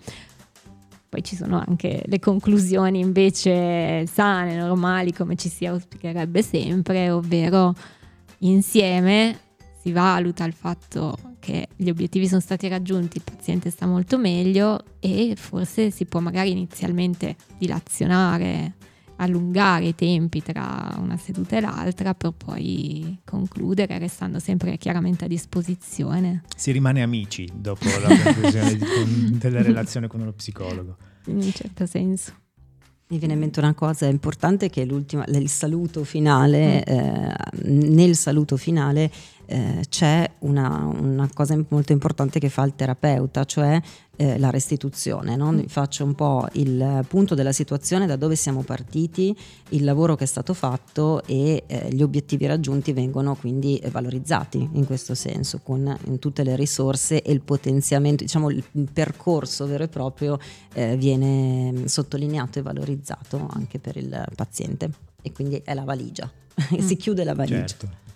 Poi 1.09 1.23
ci 1.23 1.35
sono 1.35 1.63
anche 1.65 2.03
le 2.05 2.19
conclusioni 2.19 2.99
invece 2.99 4.05
sane, 4.07 4.55
normali, 4.57 5.13
come 5.13 5.35
ci 5.35 5.47
si 5.49 5.65
auspicherebbe 5.65 6.41
sempre, 6.41 7.09
ovvero 7.09 7.73
insieme 8.39 9.39
si 9.81 9.91
valuta 9.93 10.43
il 10.43 10.53
fatto 10.53 11.17
che 11.47 11.69
gli 11.77 11.89
obiettivi 11.89 12.27
sono 12.27 12.41
stati 12.41 12.67
raggiunti, 12.67 13.17
il 13.17 13.23
paziente 13.23 13.69
sta 13.69 13.85
molto 13.85 14.17
meglio 14.17 14.83
e 14.99 15.33
forse 15.37 15.91
si 15.91 16.03
può 16.03 16.19
magari 16.19 16.51
inizialmente 16.51 17.37
dilazionare, 17.57 18.73
allungare 19.15 19.85
i 19.85 19.95
tempi 19.95 20.43
tra 20.43 20.93
una 20.99 21.15
seduta 21.15 21.55
e 21.55 21.61
l'altra 21.61 22.13
per 22.15 22.33
poi 22.33 23.17
concludere 23.23 23.97
restando 23.97 24.39
sempre 24.39 24.75
chiaramente 24.75 25.23
a 25.23 25.29
disposizione. 25.29 26.43
Si 26.53 26.71
rimane 26.71 27.01
amici 27.01 27.49
dopo 27.53 27.85
la 27.85 28.09
conclusione 28.23 28.75
di- 28.75 28.85
con- 28.85 29.37
della 29.39 29.61
relazione 29.61 30.07
con 30.07 30.19
uno 30.19 30.33
psicologo. 30.33 30.97
In 31.27 31.37
un 31.37 31.51
certo 31.53 31.85
senso. 31.85 32.33
Mi 33.09 33.19
viene 33.19 33.35
in 33.35 33.39
mente 33.39 33.61
una 33.61 33.73
cosa 33.73 34.05
importante 34.07 34.69
che 34.69 34.81
è 34.81 34.85
l'ultima, 34.85 35.23
il 35.27 35.47
saluto 35.47 36.03
finale, 36.03 36.83
eh, 36.83 37.33
nel 37.63 38.17
saluto 38.17 38.57
finale 38.57 39.09
eh, 39.47 39.85
c'è 39.89 40.29
una, 40.39 40.85
una 40.85 41.29
cosa 41.33 41.57
molto 41.69 41.91
importante 41.91 42.39
che 42.39 42.49
fa 42.49 42.63
il 42.63 42.75
terapeuta, 42.75 43.45
cioè 43.45 43.81
eh, 44.17 44.37
la 44.37 44.49
restituzione. 44.49 45.35
No? 45.35 45.51
Vi 45.51 45.67
Faccio 45.67 46.03
un 46.03 46.15
po' 46.15 46.47
il 46.53 47.05
punto 47.07 47.33
della 47.35 47.51
situazione, 47.51 48.05
da 48.05 48.15
dove 48.15 48.35
siamo 48.35 48.61
partiti, 48.63 49.35
il 49.69 49.83
lavoro 49.83 50.15
che 50.15 50.25
è 50.25 50.27
stato 50.27 50.53
fatto 50.53 51.23
e 51.25 51.63
eh, 51.65 51.87
gli 51.91 52.01
obiettivi 52.01 52.45
raggiunti 52.45 52.91
vengono 52.91 53.35
quindi 53.35 53.77
eh, 53.77 53.89
valorizzati 53.89 54.69
in 54.73 54.85
questo 54.85 55.15
senso, 55.15 55.59
con 55.63 55.97
in 56.05 56.19
tutte 56.19 56.43
le 56.43 56.55
risorse 56.55 57.21
e 57.21 57.31
il 57.31 57.41
potenziamento, 57.41 58.23
diciamo 58.23 58.49
il 58.49 58.63
percorso 58.91 59.65
vero 59.65 59.83
e 59.83 59.87
proprio 59.87 60.37
eh, 60.73 60.97
viene 60.97 61.71
mm, 61.71 61.85
sottolineato 61.85 62.59
e 62.59 62.61
valorizzato 62.63 63.47
anche 63.51 63.79
per 63.79 63.95
il 63.97 64.25
paziente 64.35 64.89
e 65.21 65.31
quindi 65.31 65.61
è 65.63 65.73
la 65.73 65.83
valigia, 65.83 66.29
si 66.79 66.95
chiude 66.97 67.23
la 67.23 67.33
valigia. 67.33 67.65
Certo. 67.65 68.06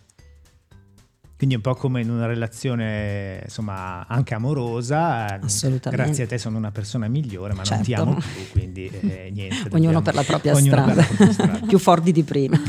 Quindi 1.42 1.58
è 1.60 1.66
un 1.66 1.74
po' 1.74 1.80
come 1.80 2.02
in 2.02 2.10
una 2.12 2.28
relazione, 2.28 3.40
insomma, 3.46 4.06
anche 4.08 4.36
amorosa. 4.36 5.40
Assolutamente. 5.42 6.04
Grazie 6.04 6.26
a 6.26 6.28
te 6.28 6.38
sono 6.38 6.56
una 6.56 6.70
persona 6.70 7.08
migliore, 7.08 7.56
ma 7.56 7.64
non 7.68 7.82
ti 7.82 7.94
Certo. 7.94 8.02
amo 8.04 8.14
più, 8.14 8.52
quindi 8.52 8.86
eh, 8.86 9.32
niente. 9.34 9.56
Ognuno 9.72 9.92
dobbiamo- 10.00 10.02
per 10.02 10.14
la 10.14 10.24
propria 10.24 10.54
ognuno 10.54 10.72
strada, 10.72 10.94
per 10.94 10.96
la 10.98 11.04
propria 11.08 11.32
strada. 11.34 11.60
più 11.66 11.80
forti 11.80 12.12
di 12.12 12.22
prima. 12.22 12.62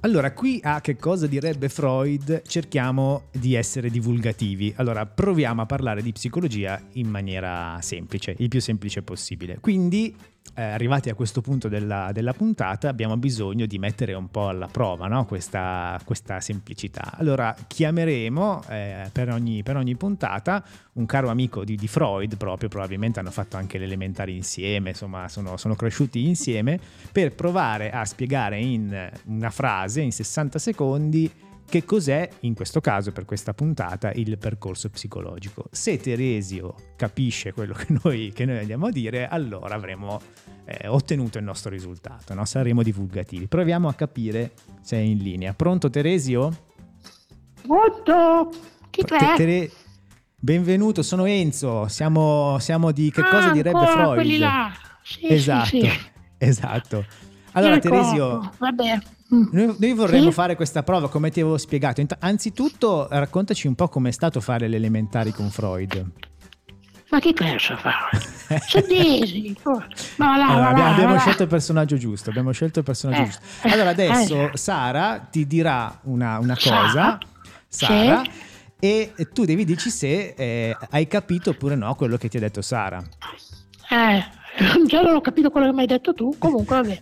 Allora, 0.00 0.32
qui 0.32 0.60
a 0.62 0.82
che 0.82 0.96
cosa 0.96 1.26
direbbe 1.26 1.70
Freud 1.70 2.42
cerchiamo 2.46 3.22
di 3.32 3.54
essere 3.54 3.88
divulgativi. 3.88 4.72
Allora, 4.76 5.06
proviamo 5.06 5.62
a 5.62 5.66
parlare 5.66 6.02
di 6.02 6.12
psicologia 6.12 6.78
in 6.92 7.08
maniera 7.08 7.78
semplice, 7.80 8.34
il 8.38 8.48
più 8.48 8.60
semplice 8.60 9.00
possibile. 9.00 9.56
Quindi, 9.58 10.14
eh, 10.54 10.62
arrivati 10.62 11.08
a 11.08 11.14
questo 11.14 11.40
punto 11.40 11.68
della, 11.68 12.10
della 12.12 12.32
puntata, 12.32 12.88
abbiamo 12.88 13.16
bisogno 13.16 13.66
di 13.66 13.78
mettere 13.78 14.14
un 14.14 14.30
po' 14.30 14.48
alla 14.48 14.66
prova 14.66 15.06
no? 15.06 15.24
questa, 15.24 16.00
questa 16.04 16.40
semplicità. 16.40 17.12
Allora, 17.16 17.54
chiameremo 17.66 18.62
eh, 18.68 19.10
per, 19.12 19.30
ogni, 19.30 19.62
per 19.62 19.76
ogni 19.76 19.96
puntata 19.96 20.64
un 20.94 21.06
caro 21.06 21.28
amico 21.28 21.64
di, 21.64 21.76
di 21.76 21.88
Freud, 21.88 22.36
proprio 22.36 22.68
probabilmente 22.68 23.20
hanno 23.20 23.30
fatto 23.30 23.56
anche 23.56 23.78
l'elementare 23.78 24.32
insieme, 24.32 24.90
insomma, 24.90 25.28
sono, 25.28 25.56
sono 25.56 25.74
cresciuti 25.76 26.26
insieme, 26.26 26.78
per 27.12 27.34
provare 27.34 27.90
a 27.90 28.04
spiegare 28.04 28.58
in 28.58 29.10
una 29.26 29.50
frase, 29.50 30.00
in 30.00 30.12
60 30.12 30.58
secondi, 30.58 31.30
che 31.68 31.84
cos'è, 31.84 32.28
in 32.40 32.54
questo 32.54 32.80
caso 32.80 33.12
per 33.12 33.24
questa 33.26 33.52
puntata, 33.52 34.10
il 34.12 34.38
percorso 34.38 34.88
psicologico. 34.88 35.66
Se 35.70 35.98
Teresio 35.98 36.74
capisce 36.96 37.52
quello 37.52 37.74
che 37.74 37.86
noi, 38.02 38.32
che 38.34 38.44
noi 38.46 38.58
andiamo 38.58 38.86
a 38.86 38.90
dire, 38.90 39.28
allora 39.28 39.74
avremo 39.74 40.18
eh, 40.64 40.88
ottenuto 40.88 41.36
il 41.38 41.44
nostro 41.44 41.70
risultato, 41.70 42.32
no? 42.34 42.44
saremo 42.46 42.82
divulgativi. 42.82 43.46
Proviamo 43.48 43.86
a 43.88 43.94
capire 43.94 44.52
se 44.80 44.96
è 44.96 45.00
in 45.00 45.18
linea. 45.18 45.52
Pronto 45.52 45.90
Teresio? 45.90 46.56
Pronto? 47.62 48.50
Chi 48.90 49.02
Te- 49.02 49.16
c'è? 49.16 49.34
Tere- 49.36 49.70
Benvenuto, 50.40 51.02
sono 51.02 51.24
Enzo, 51.26 51.88
siamo, 51.88 52.58
siamo 52.60 52.92
di 52.92 53.10
Che 53.10 53.22
cosa 53.22 53.50
Ah, 53.50 53.52
direbbe 53.52 53.76
ancora 53.76 53.92
Freud? 53.92 54.14
quelli 54.14 54.38
là. 54.38 54.72
Sì, 55.02 55.26
esatto, 55.28 55.66
sì, 55.66 55.80
sì. 55.80 55.90
esatto. 56.38 57.04
Allora 57.52 57.78
Teresio. 57.78 58.52
Mm. 59.34 59.44
noi, 59.52 59.76
noi 59.78 59.92
vorremmo 59.94 60.28
Sì? 60.28 60.32
fare 60.32 60.56
questa 60.56 60.82
prova 60.82 61.08
come 61.10 61.30
ti 61.30 61.40
avevo 61.40 61.58
spiegato. 61.58 62.02
Anzitutto 62.20 63.08
raccontaci 63.10 63.66
un 63.66 63.74
po' 63.74 63.88
com'è 63.88 64.10
stato 64.10 64.40
fare 64.40 64.68
le 64.68 64.76
elementari 64.76 65.32
con 65.32 65.50
Freud. 65.50 66.04
Ma 67.10 67.20
che 67.20 67.32
cazzo 67.32 67.74
fa? 67.76 68.08
Sedesi. 68.66 69.56
Allora, 70.18 70.68
abbiamo, 70.68 70.90
abbiamo 70.90 71.18
scelto 71.18 71.42
il 71.42 71.48
personaggio 71.48 71.96
giusto. 71.96 72.28
Abbiamo 72.30 72.52
scelto 72.52 72.80
il 72.80 72.84
personaggio 72.84 73.22
Eh, 73.22 73.24
giusto. 73.24 73.42
eh, 73.62 73.70
Allora, 73.70 73.90
adesso 73.90 74.50
eh. 74.52 74.56
Sara 74.56 75.18
ti 75.30 75.46
dirà 75.46 76.00
una, 76.04 76.38
una 76.38 76.54
cosa. 76.54 77.18
Sara. 77.66 78.22
Sì. 78.24 78.30
E 78.80 79.12
tu 79.32 79.44
devi 79.44 79.64
dirci 79.64 79.90
se 79.90 80.34
eh, 80.36 80.76
hai 80.90 81.06
capito 81.08 81.50
oppure 81.50 81.74
no 81.74 81.94
quello 81.94 82.16
che 82.16 82.28
ti 82.28 82.36
ha 82.36 82.40
detto 82.40 82.62
Sara. 82.62 83.02
Eh, 83.90 84.24
già 84.86 85.02
non 85.02 85.14
ho 85.16 85.20
capito 85.20 85.50
quello 85.50 85.66
che 85.66 85.72
mi 85.72 85.80
hai 85.80 85.86
detto 85.86 86.14
tu. 86.14 86.34
Comunque, 86.38 86.76
vabbè. 86.76 87.00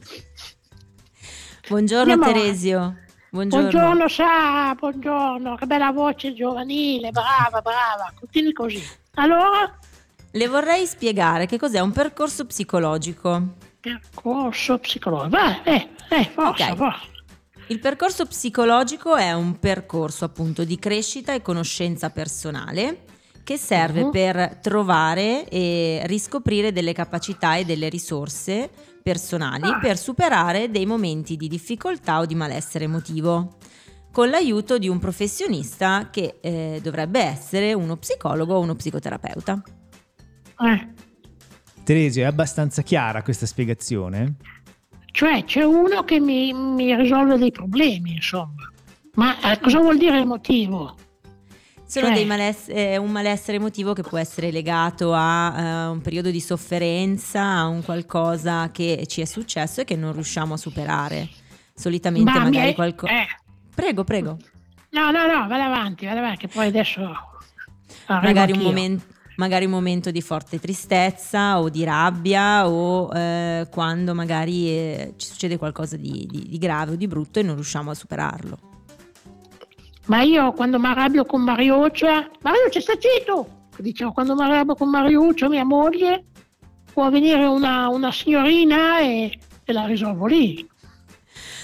Buongiorno 1.68 2.12
Andiamo 2.12 2.32
Teresio. 2.32 2.96
Buongiorno. 3.30 3.68
Buongiorno, 3.70 4.08
Sa, 4.08 4.74
buongiorno. 4.78 5.56
Che 5.56 5.66
bella 5.66 5.90
voce 5.90 6.32
giovanile, 6.34 7.10
brava, 7.10 7.60
brava. 7.60 8.12
Continui 8.18 8.52
così. 8.52 8.82
Allora, 9.14 9.76
Le 10.30 10.48
vorrei 10.48 10.86
spiegare 10.86 11.46
che 11.46 11.58
cos'è 11.58 11.80
un 11.80 11.92
percorso 11.92 12.46
psicologico. 12.46 13.54
percorso 13.80 14.78
psicologico. 14.78 15.28
Vai, 15.36 15.60
eh, 15.64 15.88
eh, 16.10 16.24
forza, 16.32 16.70
Ok. 16.70 16.76
forza. 16.76 17.06
Il 17.68 17.80
percorso 17.80 18.26
psicologico 18.26 19.16
è 19.16 19.32
un 19.32 19.58
percorso 19.58 20.24
appunto 20.24 20.62
di 20.64 20.78
crescita 20.78 21.32
e 21.34 21.42
conoscenza 21.42 22.10
personale 22.10 23.04
che 23.46 23.56
serve 23.56 24.02
Mhm. 24.06 24.10
per 24.10 24.58
trovare 24.60 25.48
e 25.48 26.02
riscoprire 26.06 26.72
delle 26.72 26.92
capacità 26.92 27.54
e 27.54 27.64
delle 27.64 27.88
risorse 27.88 28.68
personali 29.04 29.68
Ah. 29.68 29.78
per 29.78 29.96
superare 29.98 30.68
dei 30.68 30.84
momenti 30.84 31.36
di 31.36 31.46
difficoltà 31.46 32.18
o 32.18 32.26
di 32.26 32.34
malessere 32.34 32.86
emotivo 32.86 33.54
con 34.10 34.30
l'aiuto 34.30 34.78
di 34.78 34.88
un 34.88 34.98
professionista 34.98 36.08
che 36.10 36.38
eh, 36.40 36.80
dovrebbe 36.82 37.20
essere 37.22 37.72
uno 37.72 37.96
psicologo 37.96 38.56
o 38.56 38.58
uno 38.60 38.74
psicoterapeuta. 38.74 39.62
Eh. 40.60 40.88
Teresio, 41.84 42.22
è 42.24 42.26
abbastanza 42.26 42.82
chiara 42.82 43.22
questa 43.22 43.46
spiegazione? 43.46 44.34
Cioè 45.12 45.44
c'è 45.44 45.62
uno 45.62 46.02
che 46.02 46.18
mi, 46.18 46.52
mi 46.52 46.96
risolve 46.96 47.38
dei 47.38 47.52
problemi, 47.52 48.14
insomma. 48.14 48.68
Ma 49.14 49.52
eh, 49.52 49.60
cosa 49.60 49.78
vuol 49.78 49.98
dire 49.98 50.18
emotivo? 50.18 50.96
Sono 51.88 52.06
Cioè- 52.06 52.14
dei 52.16 52.24
maless- 52.26 52.68
eh, 52.68 52.96
un 52.96 53.10
malessere 53.12 53.58
emotivo 53.58 53.92
che 53.92 54.02
può 54.02 54.18
essere 54.18 54.50
legato 54.50 55.12
a 55.14 55.54
eh, 55.56 55.86
un 55.86 56.00
periodo 56.00 56.30
di 56.30 56.40
sofferenza, 56.40 57.42
a 57.42 57.66
un 57.66 57.82
qualcosa 57.84 58.70
che 58.72 59.04
ci 59.06 59.20
è 59.20 59.24
successo 59.24 59.82
e 59.82 59.84
che 59.84 59.94
non 59.96 60.12
riusciamo 60.12 60.54
a 60.54 60.56
superare. 60.56 61.28
Solitamente 61.74 62.30
Ma 62.30 62.42
magari 62.44 62.74
qualcosa... 62.74 63.12
eh, 63.12 63.26
Prego, 63.74 64.02
prego. 64.04 64.36
no, 64.90 65.10
no, 65.10 65.26
no, 65.26 65.46
vada 65.46 65.66
avanti, 65.66 66.06
vada 66.06 66.18
avanti, 66.20 66.38
che 66.38 66.48
poi 66.48 66.66
adesso 66.68 67.00
Magari 68.08 68.52
un, 68.52 68.58
anch'io. 68.58 68.62
momen- 68.62 69.02
magari 69.36 69.64
un 69.66 69.70
momento 69.70 70.10
di 70.10 70.22
forte 70.22 70.58
tristezza 70.58 71.60
o 71.60 71.68
di 71.68 71.84
rabbia 71.84 72.66
o 72.68 73.12
eh, 73.14 73.68
quando 73.70 74.14
magari 74.14 74.68
eh, 74.70 75.14
ci 75.16 75.26
succede 75.28 75.56
qualcosa 75.58 75.96
di, 75.96 76.26
di- 76.28 76.46
di 76.48 76.58
grave 76.58 76.92
o 76.92 76.96
di 76.96 77.06
brutto 77.06 77.38
e 77.38 77.42
non 77.42 77.54
riusciamo 77.54 77.90
a 77.90 77.94
superarlo. 77.94 78.58
Ma 80.06 80.22
io 80.22 80.52
quando 80.52 80.78
mi 80.78 80.86
arrabbio 80.86 81.24
con 81.24 81.42
Marioccia, 81.42 82.30
Marioccia 82.42 82.80
sta 82.80 82.92
zitto! 82.98 83.48
Diciamo, 83.78 84.12
quando 84.12 84.34
mi 84.34 84.42
arrabbio 84.42 84.74
con 84.74 84.88
Mariuccio, 84.88 85.48
mia 85.48 85.64
moglie, 85.64 86.24
può 86.92 87.10
venire 87.10 87.44
una, 87.44 87.88
una 87.88 88.10
signorina 88.12 89.00
e, 89.00 89.38
e 89.64 89.72
la 89.72 89.84
risolvo 89.86 90.26
lì. 90.26 90.66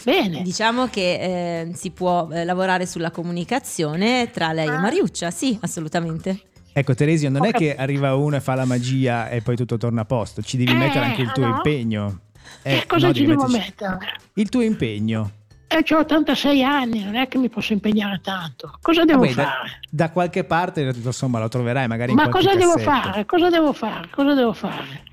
Bene. 0.05 0.43
Diciamo 0.43 0.89
che 0.89 1.69
eh, 1.69 1.75
si 1.75 1.91
può 1.93 2.29
eh, 2.33 2.45
lavorare 2.45 2.87
sulla 2.87 3.11
comunicazione 3.13 4.31
tra 4.33 4.53
lei 4.53 4.67
e 4.67 4.71
Ah. 4.73 4.81
Mariuccia, 4.81 5.31
sì, 5.31 5.57
assolutamente. 5.63 6.43
Ecco 6.75 6.95
Teresio, 6.95 7.31
non 7.31 7.43
Ho 7.43 7.45
è 7.47 7.53
che 7.53 7.77
arriva 7.77 8.15
uno 8.17 8.37
e 8.37 8.41
fa 8.41 8.55
la 8.55 8.65
magia 8.65 9.29
e 9.29 9.41
poi 9.43 9.57
tutto 9.57 9.77
torna 9.77 10.01
a 10.01 10.05
posto, 10.05 10.43
ci 10.43 10.57
devi 10.57 10.73
Eh, 10.73 10.75
mettere 10.75 11.05
anche 11.05 11.23
il 11.23 11.31
tuo 11.33 11.47
no. 11.47 11.55
impegno. 11.57 12.21
E 12.63 12.79
Eh, 12.79 12.87
cosa 12.87 13.07
no, 13.09 13.13
ci 13.15 13.21
devi 13.21 13.33
devo 13.37 13.47
metterci- 13.49 13.75
mettere? 13.83 14.17
Il 14.35 14.49
tuo 14.49 14.61
impegno. 14.63 15.31
Eh, 15.75 15.95
ho 15.95 15.99
86 15.99 16.63
anni, 16.63 17.03
non 17.03 17.15
è 17.17 17.29
che 17.29 17.39
mi 17.39 17.49
posso 17.49 17.73
impegnare 17.73 18.21
tanto. 18.23 18.77
Cosa 18.83 19.05
devo 19.05 19.21
Vabbè, 19.21 19.35
da, 19.35 19.43
fare? 19.43 19.81
da 19.89 20.11
qualche 20.11 20.45
parte 20.45 20.83
insomma 20.83 21.39
lo 21.39 21.49
troverai 21.49 21.87
magari 21.89 22.11
in 22.11 22.17
Ma 22.17 22.29
cosa 22.29 22.55
devo 22.55 22.77
fare? 22.77 23.25
Cosa 23.25 23.49
devo 23.49 23.73
fare? 23.73 24.09
Cosa 24.11 24.35
devo 24.35 24.53
fare? 24.53 25.05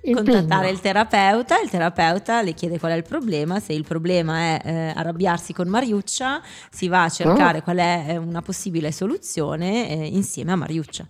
Contattare 0.00 0.70
il 0.70 0.80
terapeuta, 0.80 1.60
il 1.60 1.68
terapeuta 1.68 2.40
le 2.40 2.54
chiede 2.54 2.78
qual 2.78 2.92
è 2.92 2.94
il 2.94 3.02
problema, 3.02 3.58
se 3.58 3.72
il 3.72 3.84
problema 3.84 4.38
è 4.38 4.60
eh, 4.64 4.92
arrabbiarsi 4.94 5.52
con 5.52 5.68
Mariuccia, 5.68 6.40
si 6.70 6.86
va 6.88 7.02
a 7.02 7.08
cercare 7.08 7.58
Oh. 7.58 7.62
qual 7.62 7.76
è 7.78 8.04
eh, 8.10 8.16
una 8.16 8.40
possibile 8.40 8.92
soluzione 8.92 9.88
eh, 9.90 10.06
insieme 10.06 10.52
a 10.52 10.56
Mariuccia. 10.56 11.04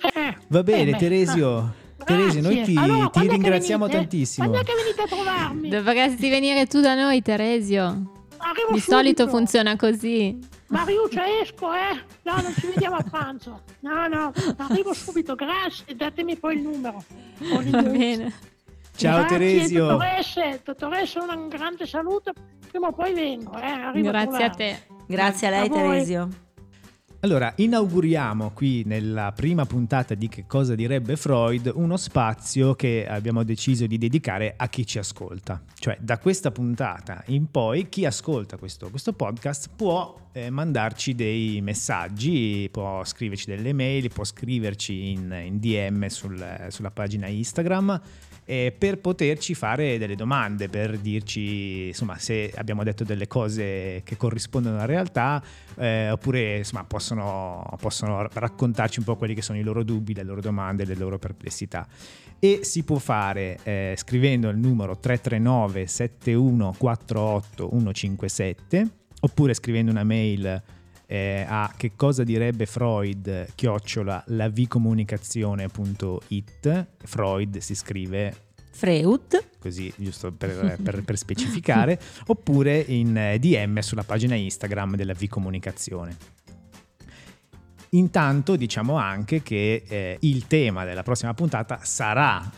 Eh, 0.00 0.36
Va 0.48 0.62
bene 0.62 0.92
eh 0.92 0.96
Teresio, 0.96 1.74
ah, 2.12 2.16
Teresio 2.16 2.42
noi 2.42 2.62
ti, 2.62 2.76
Allora, 2.76 3.08
ti 3.08 3.28
ringraziamo 3.28 3.86
venite? 3.86 4.00
tantissimo. 4.08 4.48
Quando 4.48 4.64
è 4.66 4.70
che 4.70 4.82
venite 4.82 5.02
a 5.02 5.06
trovarmi? 5.06 5.68
Dovresti 5.68 6.28
venire 6.28 6.66
tu 6.66 6.80
da 6.80 6.94
noi, 6.94 7.22
Teresio. 7.22 7.82
Arrivo 8.36 8.72
Di 8.72 8.80
solito 8.80 9.22
subito. 9.22 9.36
funziona 9.38 9.76
così. 9.76 10.38
Mariuccia, 10.68 11.22
esco, 11.40 11.72
eh? 11.72 12.02
No, 12.22 12.40
non 12.42 12.52
ci 12.58 12.66
vediamo 12.66 12.96
a 12.96 13.02
pranzo. 13.02 13.62
No, 13.80 14.06
no, 14.08 14.32
arrivo 14.58 14.92
subito, 14.92 15.34
grazie. 15.34 15.94
Datemi 15.94 16.36
poi 16.36 16.56
il 16.56 16.62
numero. 16.62 17.02
Va 17.38 17.82
bene. 17.82 18.32
Ciao 18.96 19.18
Grazie, 19.20 19.38
Teresio. 19.38 19.86
Dottoresse, 19.86 20.60
dottoressa, 20.64 21.20
un 21.22 21.48
grande 21.48 21.86
saluto. 21.86 22.32
Prima 22.70 22.88
o 22.88 22.92
poi 22.92 23.12
vengo, 23.14 23.56
eh? 23.58 23.64
Arrivo 23.66 24.08
Grazie 24.10 24.44
a 24.44 24.50
trovarvi. 24.50 24.56
te. 24.56 24.86
Grazie 25.06 25.46
a 25.46 25.50
lei 25.50 25.66
A 25.66 25.68
voi. 25.68 25.78
Teresio. 25.90 26.28
Allora, 27.24 27.54
inauguriamo 27.56 28.50
qui 28.50 28.82
nella 28.84 29.32
prima 29.34 29.64
puntata 29.64 30.14
di 30.14 30.28
Che 30.28 30.44
cosa 30.46 30.74
direbbe 30.74 31.16
Freud 31.16 31.72
uno 31.74 31.96
spazio 31.96 32.74
che 32.74 33.06
abbiamo 33.08 33.44
deciso 33.44 33.86
di 33.86 33.96
dedicare 33.96 34.52
a 34.58 34.68
chi 34.68 34.86
ci 34.86 34.98
ascolta. 34.98 35.58
Cioè, 35.74 35.96
da 36.02 36.18
questa 36.18 36.50
puntata 36.50 37.22
in 37.28 37.50
poi, 37.50 37.88
chi 37.88 38.04
ascolta 38.04 38.58
questo, 38.58 38.90
questo 38.90 39.14
podcast 39.14 39.70
può 39.74 40.28
eh, 40.32 40.50
mandarci 40.50 41.14
dei 41.14 41.62
messaggi, 41.62 42.68
può 42.70 43.02
scriverci 43.02 43.46
delle 43.46 43.72
mail, 43.72 44.12
può 44.12 44.24
scriverci 44.24 45.12
in, 45.12 45.34
in 45.46 45.58
DM 45.58 46.06
sul- 46.08 46.66
sulla 46.68 46.90
pagina 46.90 47.26
Instagram 47.26 48.02
eh, 48.44 48.74
per 48.76 48.98
poterci 48.98 49.54
fare 49.54 49.98
delle 49.98 50.16
domande, 50.16 50.68
per 50.68 50.98
dirci 50.98 51.86
insomma 51.88 52.18
se 52.18 52.52
abbiamo 52.56 52.82
detto 52.82 53.04
delle 53.04 53.26
cose 53.26 54.02
che 54.04 54.16
corrispondono 54.16 54.76
alla 54.76 54.84
realtà 54.84 55.42
eh, 55.76 56.10
oppure 56.10 56.58
insomma 56.58 56.84
possono, 56.84 57.76
possono 57.80 58.28
raccontarci 58.32 58.98
un 58.98 59.04
po' 59.04 59.16
quelli 59.16 59.34
che 59.34 59.42
sono 59.42 59.58
i 59.58 59.62
loro 59.62 59.82
dubbi, 59.82 60.14
le 60.14 60.22
loro 60.22 60.40
domande, 60.40 60.84
le 60.84 60.94
loro 60.96 61.18
perplessità. 61.18 61.86
E 62.38 62.60
si 62.62 62.82
può 62.82 62.98
fare 62.98 63.58
eh, 63.62 63.94
scrivendo 63.96 64.48
il 64.48 64.58
numero 64.58 64.98
339 64.98 65.86
7148 65.86 67.70
157 67.92 68.88
oppure 69.20 69.54
scrivendo 69.54 69.90
una 69.90 70.04
mail 70.04 70.62
eh, 71.14 71.44
a 71.46 71.72
che 71.76 71.92
cosa 71.94 72.24
direbbe 72.24 72.66
Freud 72.66 73.52
chiocciola 73.54 74.24
lavicomunicazione.it 74.26 76.86
Freud 77.04 77.58
si 77.58 77.76
scrive 77.76 78.34
Freud, 78.70 79.50
così 79.60 79.92
giusto 79.96 80.32
per, 80.32 80.78
per- 80.82 81.04
per 81.04 81.16
specificare 81.16 82.00
oppure 82.26 82.80
in 82.80 83.16
eh, 83.16 83.38
DM 83.38 83.78
sulla 83.78 84.02
pagina 84.02 84.34
Instagram 84.34 84.96
della 84.96 85.14
V 85.14 85.28
Comunicazione 85.28 86.16
intanto 87.90 88.56
diciamo 88.56 88.96
anche 88.96 89.40
che 89.42 89.84
eh, 89.86 90.16
il 90.20 90.48
tema 90.48 90.84
della 90.84 91.04
prossima 91.04 91.32
puntata 91.32 91.78
sarà 91.82 92.50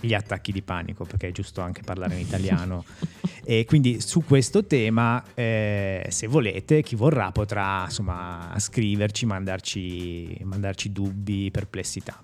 gli 0.00 0.14
attacchi 0.14 0.52
di 0.52 0.62
panico 0.62 1.04
perché 1.04 1.28
è 1.28 1.32
giusto 1.32 1.60
anche 1.60 1.82
parlare 1.82 2.14
in 2.14 2.20
italiano 2.20 2.86
e 3.50 3.64
quindi 3.64 4.02
su 4.02 4.24
questo 4.26 4.66
tema 4.66 5.24
eh, 5.32 6.06
se 6.10 6.26
volete 6.26 6.82
chi 6.82 6.96
vorrà 6.96 7.32
potrà 7.32 7.84
insomma 7.84 8.52
scriverci 8.58 9.24
mandarci, 9.24 10.38
mandarci 10.42 10.92
dubbi 10.92 11.50
perplessità. 11.50 12.22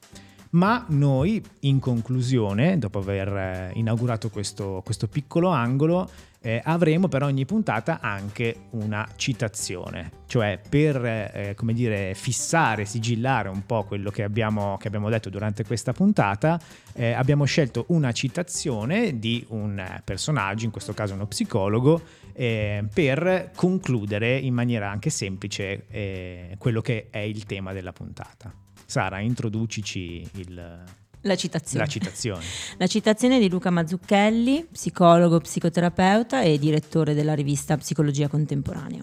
Ma 0.51 0.85
noi 0.91 1.43
in 1.61 1.79
conclusione 1.79 2.77
dopo 2.77 2.99
aver 2.99 3.29
eh, 3.29 3.71
inaugurato 3.77 4.29
questo, 4.29 4.83
questo 4.85 5.09
piccolo 5.09 5.49
angolo 5.49 6.11
eh, 6.45 6.61
avremo 6.63 7.09
per 7.09 7.23
ogni 7.23 7.47
puntata 7.47 8.01
anche 8.01 8.67
una 8.71 9.09
citazione, 9.17 10.11
cioè 10.27 10.61
per 10.69 11.03
eh, 11.03 11.55
come 11.57 11.73
dire, 11.73 12.13
fissare, 12.15 12.85
sigillare 12.85 13.49
un 13.49 13.65
po' 13.65 13.85
quello 13.85 14.11
che 14.11 14.23
abbiamo, 14.23 14.77
che 14.77 14.89
abbiamo 14.89 15.09
detto 15.09 15.31
durante 15.31 15.65
questa 15.65 15.95
puntata, 15.95 16.61
eh, 16.93 17.13
abbiamo 17.13 17.45
scelto 17.47 17.87
una 17.89 18.13
citazione 18.13 19.19
di 19.19 19.43
un 19.49 19.83
personaggio, 20.05 20.67
in 20.67 20.71
questo 20.71 20.93
caso 20.93 21.15
uno 21.15 21.27
psicologo, 21.27 22.03
eh, 22.35 22.85
per 22.93 23.51
concludere 23.57 24.37
in 24.37 24.53
maniera 24.53 24.91
anche 24.91 25.09
semplice 25.09 25.87
eh, 25.89 26.57
quello 26.59 26.83
che 26.83 27.07
è 27.09 27.19
il 27.21 27.47
tema 27.47 27.73
della 27.73 27.93
puntata. 27.93 28.53
Sara, 28.85 29.19
introducici 29.21 30.29
il- 30.35 30.85
la 31.25 31.37
citazione. 31.37 31.85
la 31.85 31.91
citazione. 31.91 32.45
La 32.79 32.87
citazione 32.87 33.39
di 33.39 33.49
Luca 33.49 33.71
Mazzucchelli, 33.71 34.69
psicologo, 34.71 35.41
psicoterapeuta 35.41 36.43
e 36.43 36.59
direttore 36.59 37.15
della 37.15 37.35
rivista 37.35 37.77
Psicologia 37.77 38.29
Contemporanea. 38.29 39.03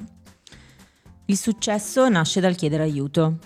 Il 1.25 1.37
successo 1.37 2.07
nasce 2.09 2.39
dal 2.39 2.55
chiedere 2.55 2.83
aiuto. 2.83 3.37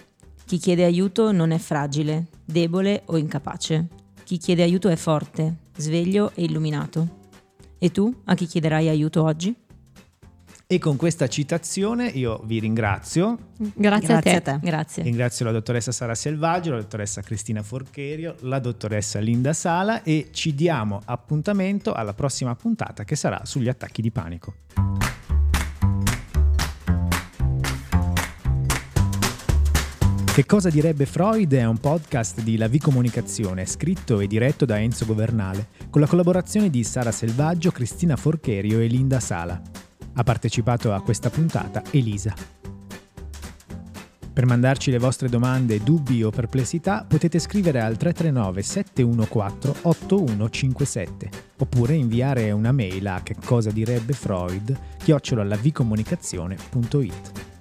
Chi 0.46 0.58
chiede 0.58 0.84
aiuto 0.84 1.32
non 1.32 1.52
è 1.52 1.58
fragile, 1.58 2.28
debole 2.44 3.04
o 3.06 3.18
incapace. 3.18 3.88
Chi 4.24 4.38
chiede 4.38 4.64
aiuto 4.64 4.90
è 4.90 4.96
forte, 4.96 5.56
sveglio 5.78 6.32
e 6.34 6.44
illuminato. 6.44 7.24
E 7.78 7.92
tu 7.92 8.14
a 8.26 8.36
chi 8.36 8.46
chiederai 8.46 8.90
aiuto 8.90 9.24
oggi? 9.24 9.56
E 10.68 10.80
con 10.80 10.96
questa 10.96 11.28
citazione 11.28 12.08
io 12.08 12.42
vi 12.44 12.58
ringrazio, 12.58 13.38
Grazie, 13.56 14.14
a 14.16 14.42
te. 14.42 14.60
Grazie. 14.64 15.04
ringrazio 15.04 15.46
la 15.46 15.52
dottoressa 15.52 15.92
Sara 15.92 16.16
Selvaggio, 16.16 16.72
la 16.72 16.80
dottoressa 16.80 17.22
Cristina 17.22 17.62
Forcherio, 17.62 18.36
la 18.40 18.58
dottoressa 18.58 19.20
Linda 19.20 19.54
Sala 19.54 20.02
e 20.02 20.30
ci 20.32 20.56
diamo 20.56 21.04
appuntamento 21.06 21.94
alla 21.94 22.16
prossima 22.16 22.56
puntata 22.56 23.04
che 23.04 23.16
sarà 23.16 23.42
sugli 23.46 23.70
attacchi 23.70 24.02
di 24.02 24.10
panico. 24.10 24.56
Che 30.34 30.46
cosa 30.48 30.70
direbbe 30.72 31.06
Freud 31.06 31.54
è 31.54 31.64
un 31.64 31.78
podcast 31.78 32.42
di 32.42 32.58
La 32.58 32.68
V 32.68 32.80
Comunicazione, 32.80 33.68
scritto 33.68 34.20
e 34.20 34.26
diretto 34.26 34.66
da 34.66 34.80
Enzo 34.80 35.06
Governale, 35.06 35.68
con 35.92 36.02
la 36.02 36.08
collaborazione 36.08 36.72
di 36.72 36.84
Sara 36.84 37.12
Selvaggio, 37.12 37.70
Cristina 37.70 38.16
Forcherio 38.16 38.80
e 38.80 38.88
Linda 38.88 39.20
Sala. 39.20 39.62
Ha 40.16 40.24
partecipato 40.24 40.94
a 40.94 41.02
questa 41.02 41.30
puntata 41.30 41.84
Elisa. 41.92 42.34
Per 44.36 44.46
mandarci 44.46 44.92
le 44.92 44.98
vostre 44.98 45.30
domande, 45.30 45.82
dubbi 45.82 46.22
o 46.22 46.30
perplessità 46.30 47.06
potete 47.08 47.40
scrivere 47.40 47.80
al 47.80 47.96
339 47.96 48.62
714 48.62 49.80
8157 49.84 51.30
oppure 51.60 51.94
inviare 51.94 52.52
una 52.52 52.74
mail 52.74 53.08
a 53.08 53.22
che 53.24 53.38
cosa 53.46 53.72
direbbe 53.72 54.12
Freud 54.12 54.78
chiocciolalavcomunicazione.it. 54.98 57.55